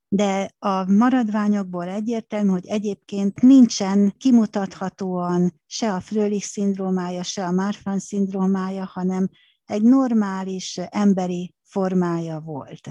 De 0.07 0.55
a 0.59 0.91
maradványokból 0.91 1.87
egyértelmű, 1.87 2.49
hogy 2.49 2.65
egyébként 2.65 3.41
nincsen 3.41 4.13
kimutathatóan 4.17 5.61
se 5.65 5.93
a 5.93 5.99
Frölich 5.99 6.45
szindrómája, 6.45 7.23
se 7.23 7.45
a 7.45 7.51
Marfan 7.51 7.99
szindrómája, 7.99 8.85
hanem 8.85 9.29
egy 9.65 9.81
normális 9.81 10.77
emberi 10.77 11.55
formája 11.63 12.39
volt. 12.39 12.89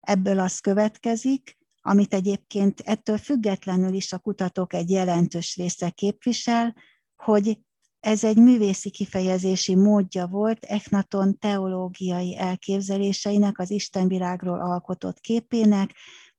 Ebből 0.00 0.38
az 0.38 0.58
következik, 0.58 1.58
amit 1.80 2.14
egyébként 2.14 2.80
ettől 2.80 3.18
függetlenül 3.18 3.92
is 3.94 4.12
a 4.12 4.18
kutatók 4.18 4.72
egy 4.72 4.90
jelentős 4.90 5.56
része 5.56 5.90
képvisel, 5.90 6.74
hogy 7.16 7.58
ez 8.00 8.24
egy 8.24 8.36
művészi 8.36 8.90
kifejezési 8.90 9.74
módja 9.74 10.26
volt 10.26 10.64
Echnaton 10.64 11.38
teológiai 11.38 12.36
elképzeléseinek, 12.38 13.58
az 13.58 13.70
Istenvilágról 13.70 14.60
alkotott 14.60 15.20
képének, 15.20 15.94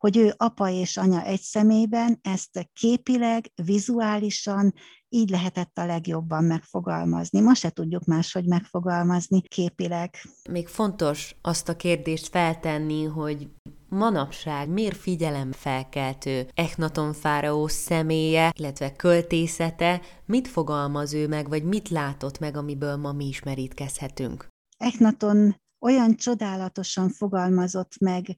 hogy 0.05 0.17
ő 0.17 0.33
apa 0.37 0.69
és 0.69 0.97
anya 0.97 1.23
egy 1.23 1.41
személyben 1.41 2.19
ezt 2.21 2.69
képileg, 2.73 3.51
vizuálisan 3.63 4.73
így 5.09 5.29
lehetett 5.29 5.77
a 5.77 5.85
legjobban 5.85 6.43
megfogalmazni. 6.43 7.39
Ma 7.39 7.53
se 7.53 7.69
tudjuk 7.69 8.05
máshogy 8.05 8.45
megfogalmazni 8.45 9.41
képileg. 9.41 10.15
Még 10.49 10.67
fontos 10.67 11.35
azt 11.41 11.69
a 11.69 11.75
kérdést 11.75 12.27
feltenni, 12.27 13.03
hogy 13.03 13.49
manapság 13.89 14.69
miért 14.69 14.97
figyelemfelkeltő 14.97 16.47
Echnaton 16.53 17.13
fáraó 17.13 17.67
személye, 17.67 18.51
illetve 18.57 18.95
költészete, 18.95 20.01
mit 20.25 20.47
fogalmaz 20.47 21.13
ő 21.13 21.27
meg, 21.27 21.49
vagy 21.49 21.63
mit 21.63 21.89
látott 21.89 22.39
meg, 22.39 22.57
amiből 22.57 22.95
ma 22.95 23.11
mi 23.11 23.27
ismerítkezhetünk? 23.27 24.47
Echnaton 24.77 25.55
olyan 25.79 26.15
csodálatosan 26.15 27.09
fogalmazott 27.09 27.99
meg 27.99 28.35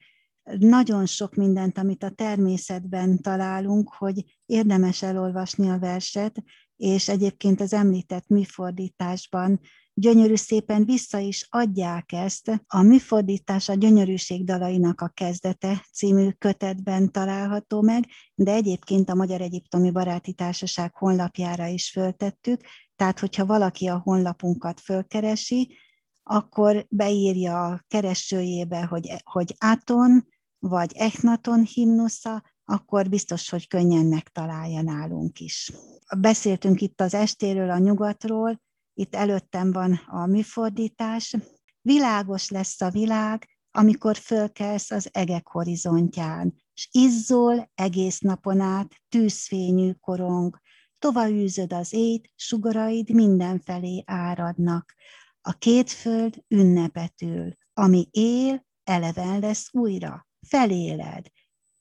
nagyon 0.58 1.06
sok 1.06 1.36
mindent, 1.36 1.78
amit 1.78 2.04
a 2.04 2.10
természetben 2.10 3.22
találunk, 3.22 3.94
hogy 3.94 4.24
érdemes 4.46 5.02
elolvasni 5.02 5.70
a 5.70 5.80
verset, 5.80 6.44
és 6.76 7.10
egyébként 7.10 7.62
az 7.62 7.74
említett 7.74 8.28
műfordításban 8.28 9.60
gyönyörű 9.94 10.36
szépen 10.36 10.86
vissza 10.86 11.18
is 11.18 11.48
adják 11.50 12.12
ezt. 12.12 12.62
A 12.68 12.82
műfordítás 12.82 13.70
a 13.70 13.74
gyönyörűség 13.74 14.44
dalainak 14.44 15.02
a 15.02 15.08
kezdete 15.08 15.86
című 15.94 16.30
kötetben 16.38 17.12
található 17.12 17.82
meg, 17.82 18.06
de 18.36 18.52
egyébként 18.52 19.10
a 19.10 19.16
Magyar 19.16 19.42
Egyiptomi 19.42 19.92
Baráti 19.92 20.34
Társaság 20.34 20.96
honlapjára 20.96 21.66
is 21.66 21.90
föltettük, 21.90 22.62
tehát 22.96 23.20
hogyha 23.20 23.46
valaki 23.46 23.88
a 23.88 24.02
honlapunkat 24.04 24.80
fölkeresi, 24.80 25.78
akkor 26.24 26.86
beírja 26.90 27.66
a 27.66 27.82
keresőjébe, 27.88 28.86
hogy, 28.86 29.14
hogy 29.24 29.56
Aton, 29.58 30.28
vagy 30.60 30.94
Echnaton 30.96 31.64
himnusza, 31.64 32.44
akkor 32.66 33.10
biztos, 33.10 33.50
hogy 33.50 33.68
könnyen 33.68 34.06
megtalálja 34.06 34.82
nálunk 34.82 35.40
is. 35.40 35.72
Beszéltünk 36.18 36.82
itt 36.82 37.02
az 37.02 37.14
estéről, 37.14 37.70
a 37.70 37.78
nyugatról, 37.78 38.62
itt 38.94 39.16
előttem 39.16 39.72
van 39.72 39.94
a 40.08 40.26
műfordítás. 40.26 41.36
Világos 41.82 42.50
lesz 42.50 42.82
a 42.82 42.90
világ, 42.90 43.48
amikor 43.72 44.18
fölkelsz 44.18 44.92
az 44.92 45.10
egek 45.12 45.48
horizontján, 45.48 46.54
s 46.74 46.88
izzol 46.92 47.72
egész 47.76 48.20
napon 48.20 48.60
át 48.60 48.96
tűzfényű 49.10 49.92
korong, 49.92 50.60
tova 51.00 51.30
űzöd 51.30 51.74
az 51.74 51.94
ét, 51.94 52.32
sugaraid 52.36 53.14
mindenfelé 53.14 54.04
áradnak. 54.06 54.94
A 55.42 55.52
két 55.52 55.92
föld 55.92 56.44
ünnepetül, 56.48 57.54
ami 57.74 58.08
él, 58.12 58.66
eleven 58.84 59.40
lesz 59.40 59.68
újra, 59.72 60.27
feléled, 60.48 61.28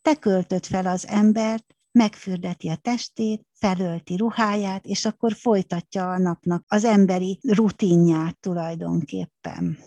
te 0.03 0.15
költöd 0.15 0.67
fel 0.67 0.87
az 0.87 1.07
embert, 1.07 1.77
megfürdeti 1.91 2.69
a 2.69 2.77
testét, 2.77 3.47
felölti 3.53 4.17
ruháját, 4.17 4.85
és 4.85 5.05
akkor 5.05 5.33
folytatja 5.33 6.11
a 6.11 6.19
napnak 6.19 6.65
az 6.69 6.85
emberi 6.85 7.39
rutinját 7.43 8.39
tulajdonképpen. 8.39 9.79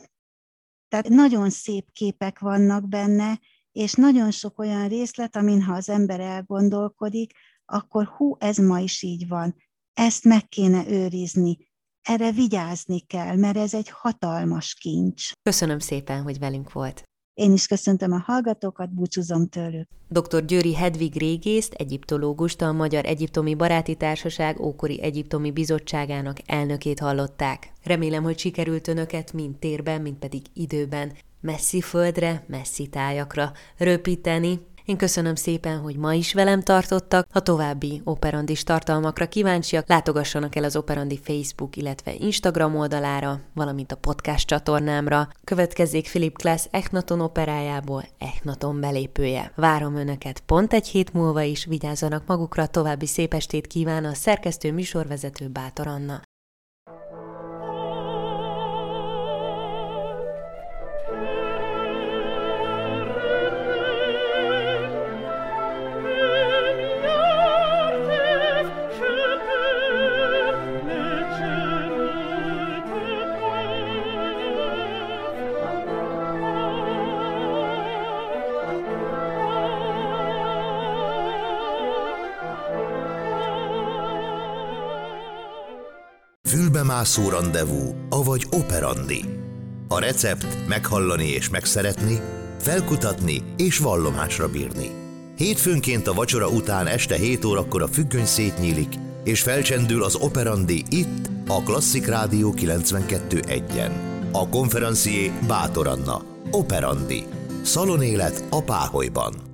Tehát 0.87 1.09
nagyon 1.09 1.49
szép 1.49 1.91
képek 1.91 2.39
vannak 2.39 2.87
benne, 2.87 3.39
és 3.71 3.93
nagyon 3.93 4.31
sok 4.31 4.59
olyan 4.59 4.87
részlet, 4.87 5.35
amin 5.35 5.61
ha 5.61 5.73
az 5.73 5.89
ember 5.89 6.19
elgondolkodik, 6.19 7.31
akkor 7.65 8.05
hú, 8.05 8.35
ez 8.39 8.57
ma 8.57 8.79
is 8.79 9.01
így 9.01 9.27
van, 9.27 9.55
ezt 9.93 10.23
meg 10.23 10.47
kéne 10.47 10.87
őrizni, 10.87 11.57
erre 12.01 12.31
vigyázni 12.31 12.99
kell, 12.99 13.35
mert 13.35 13.57
ez 13.57 13.73
egy 13.73 13.89
hatalmas 13.89 14.73
kincs. 14.73 15.31
Köszönöm 15.41 15.79
szépen, 15.79 16.21
hogy 16.21 16.39
velünk 16.39 16.71
volt. 16.71 17.08
Én 17.39 17.53
is 17.53 17.67
köszöntöm 17.67 18.11
a 18.11 18.23
hallgatókat, 18.25 18.93
búcsúzom 18.93 19.47
tőlük. 19.47 19.87
Dr. 20.09 20.45
Győri 20.45 20.75
Hedvig 20.75 21.15
régészt, 21.17 21.73
egyiptológust, 21.73 22.61
a 22.61 22.71
Magyar 22.71 23.05
Egyiptomi 23.05 23.55
Baráti 23.55 23.95
Társaság 23.95 24.59
ókori 24.59 25.01
egyiptomi 25.01 25.51
bizottságának 25.51 26.37
elnökét 26.45 26.99
hallották. 26.99 27.71
Remélem, 27.83 28.23
hogy 28.23 28.39
sikerült 28.39 28.87
önöket 28.87 29.33
mind 29.33 29.55
térben, 29.55 30.01
mind 30.01 30.15
pedig 30.15 30.41
időben 30.53 31.11
messzi 31.41 31.81
földre, 31.81 32.43
messzi 32.47 32.87
tájakra 32.87 33.51
röpíteni, 33.77 34.59
én 34.89 34.97
köszönöm 34.97 35.35
szépen, 35.35 35.79
hogy 35.79 35.95
ma 35.95 36.13
is 36.13 36.33
velem 36.33 36.61
tartottak. 36.61 37.27
Ha 37.31 37.39
további 37.39 38.01
operandis 38.03 38.63
tartalmakra 38.63 39.27
kíváncsiak, 39.27 39.87
látogassanak 39.87 40.55
el 40.55 40.63
az 40.63 40.75
Operandi 40.75 41.19
Facebook, 41.23 41.75
illetve 41.75 42.13
Instagram 42.13 42.75
oldalára, 42.75 43.39
valamint 43.53 43.91
a 43.91 43.95
podcast 43.95 44.47
csatornámra. 44.47 45.27
Következzék 45.43 46.07
Philip 46.07 46.37
Glass 46.37 46.67
Echnaton 46.71 47.21
operájából 47.21 48.05
Echnaton 48.17 48.79
belépője. 48.79 49.51
Várom 49.55 49.95
Önöket 49.95 50.39
pont 50.39 50.73
egy 50.73 50.87
hét 50.87 51.13
múlva 51.13 51.41
is, 51.41 51.65
vigyázzanak 51.65 52.23
magukra, 52.25 52.67
további 52.67 53.05
szép 53.05 53.33
estét 53.33 53.67
kíván 53.67 54.05
a 54.05 54.13
szerkesztő 54.13 54.71
műsorvezető 54.71 55.47
Bátor 55.47 55.87
Anna. 55.87 56.21
Fülbemászó 87.05 87.29
rendezvú, 87.29 87.95
avagy 88.09 88.47
operandi. 88.49 89.23
A 89.87 89.99
recept 89.99 90.67
meghallani 90.67 91.27
és 91.27 91.49
megszeretni, 91.49 92.21
felkutatni 92.59 93.41
és 93.57 93.77
vallomásra 93.77 94.49
bírni. 94.49 94.89
Hétfőnként 95.37 96.07
a 96.07 96.13
vacsora 96.13 96.47
után 96.47 96.87
este 96.87 97.15
7 97.15 97.45
órakor 97.45 97.81
a 97.81 97.87
függöny 97.87 98.25
szétnyílik, 98.25 98.93
és 99.23 99.41
felcsendül 99.41 100.03
az 100.03 100.15
operandi 100.15 100.83
itt, 100.89 101.29
a 101.47 101.63
Klasszik 101.63 102.07
Rádió 102.07 102.53
92.1-en. 102.57 103.91
A 104.31 104.49
konferencié 104.49 105.31
Bátor 105.47 105.87
Anna, 105.87 106.21
operandi, 106.51 107.23
szalonélet 107.63 108.43
a 108.49 108.61
Páholyban. 108.61 109.48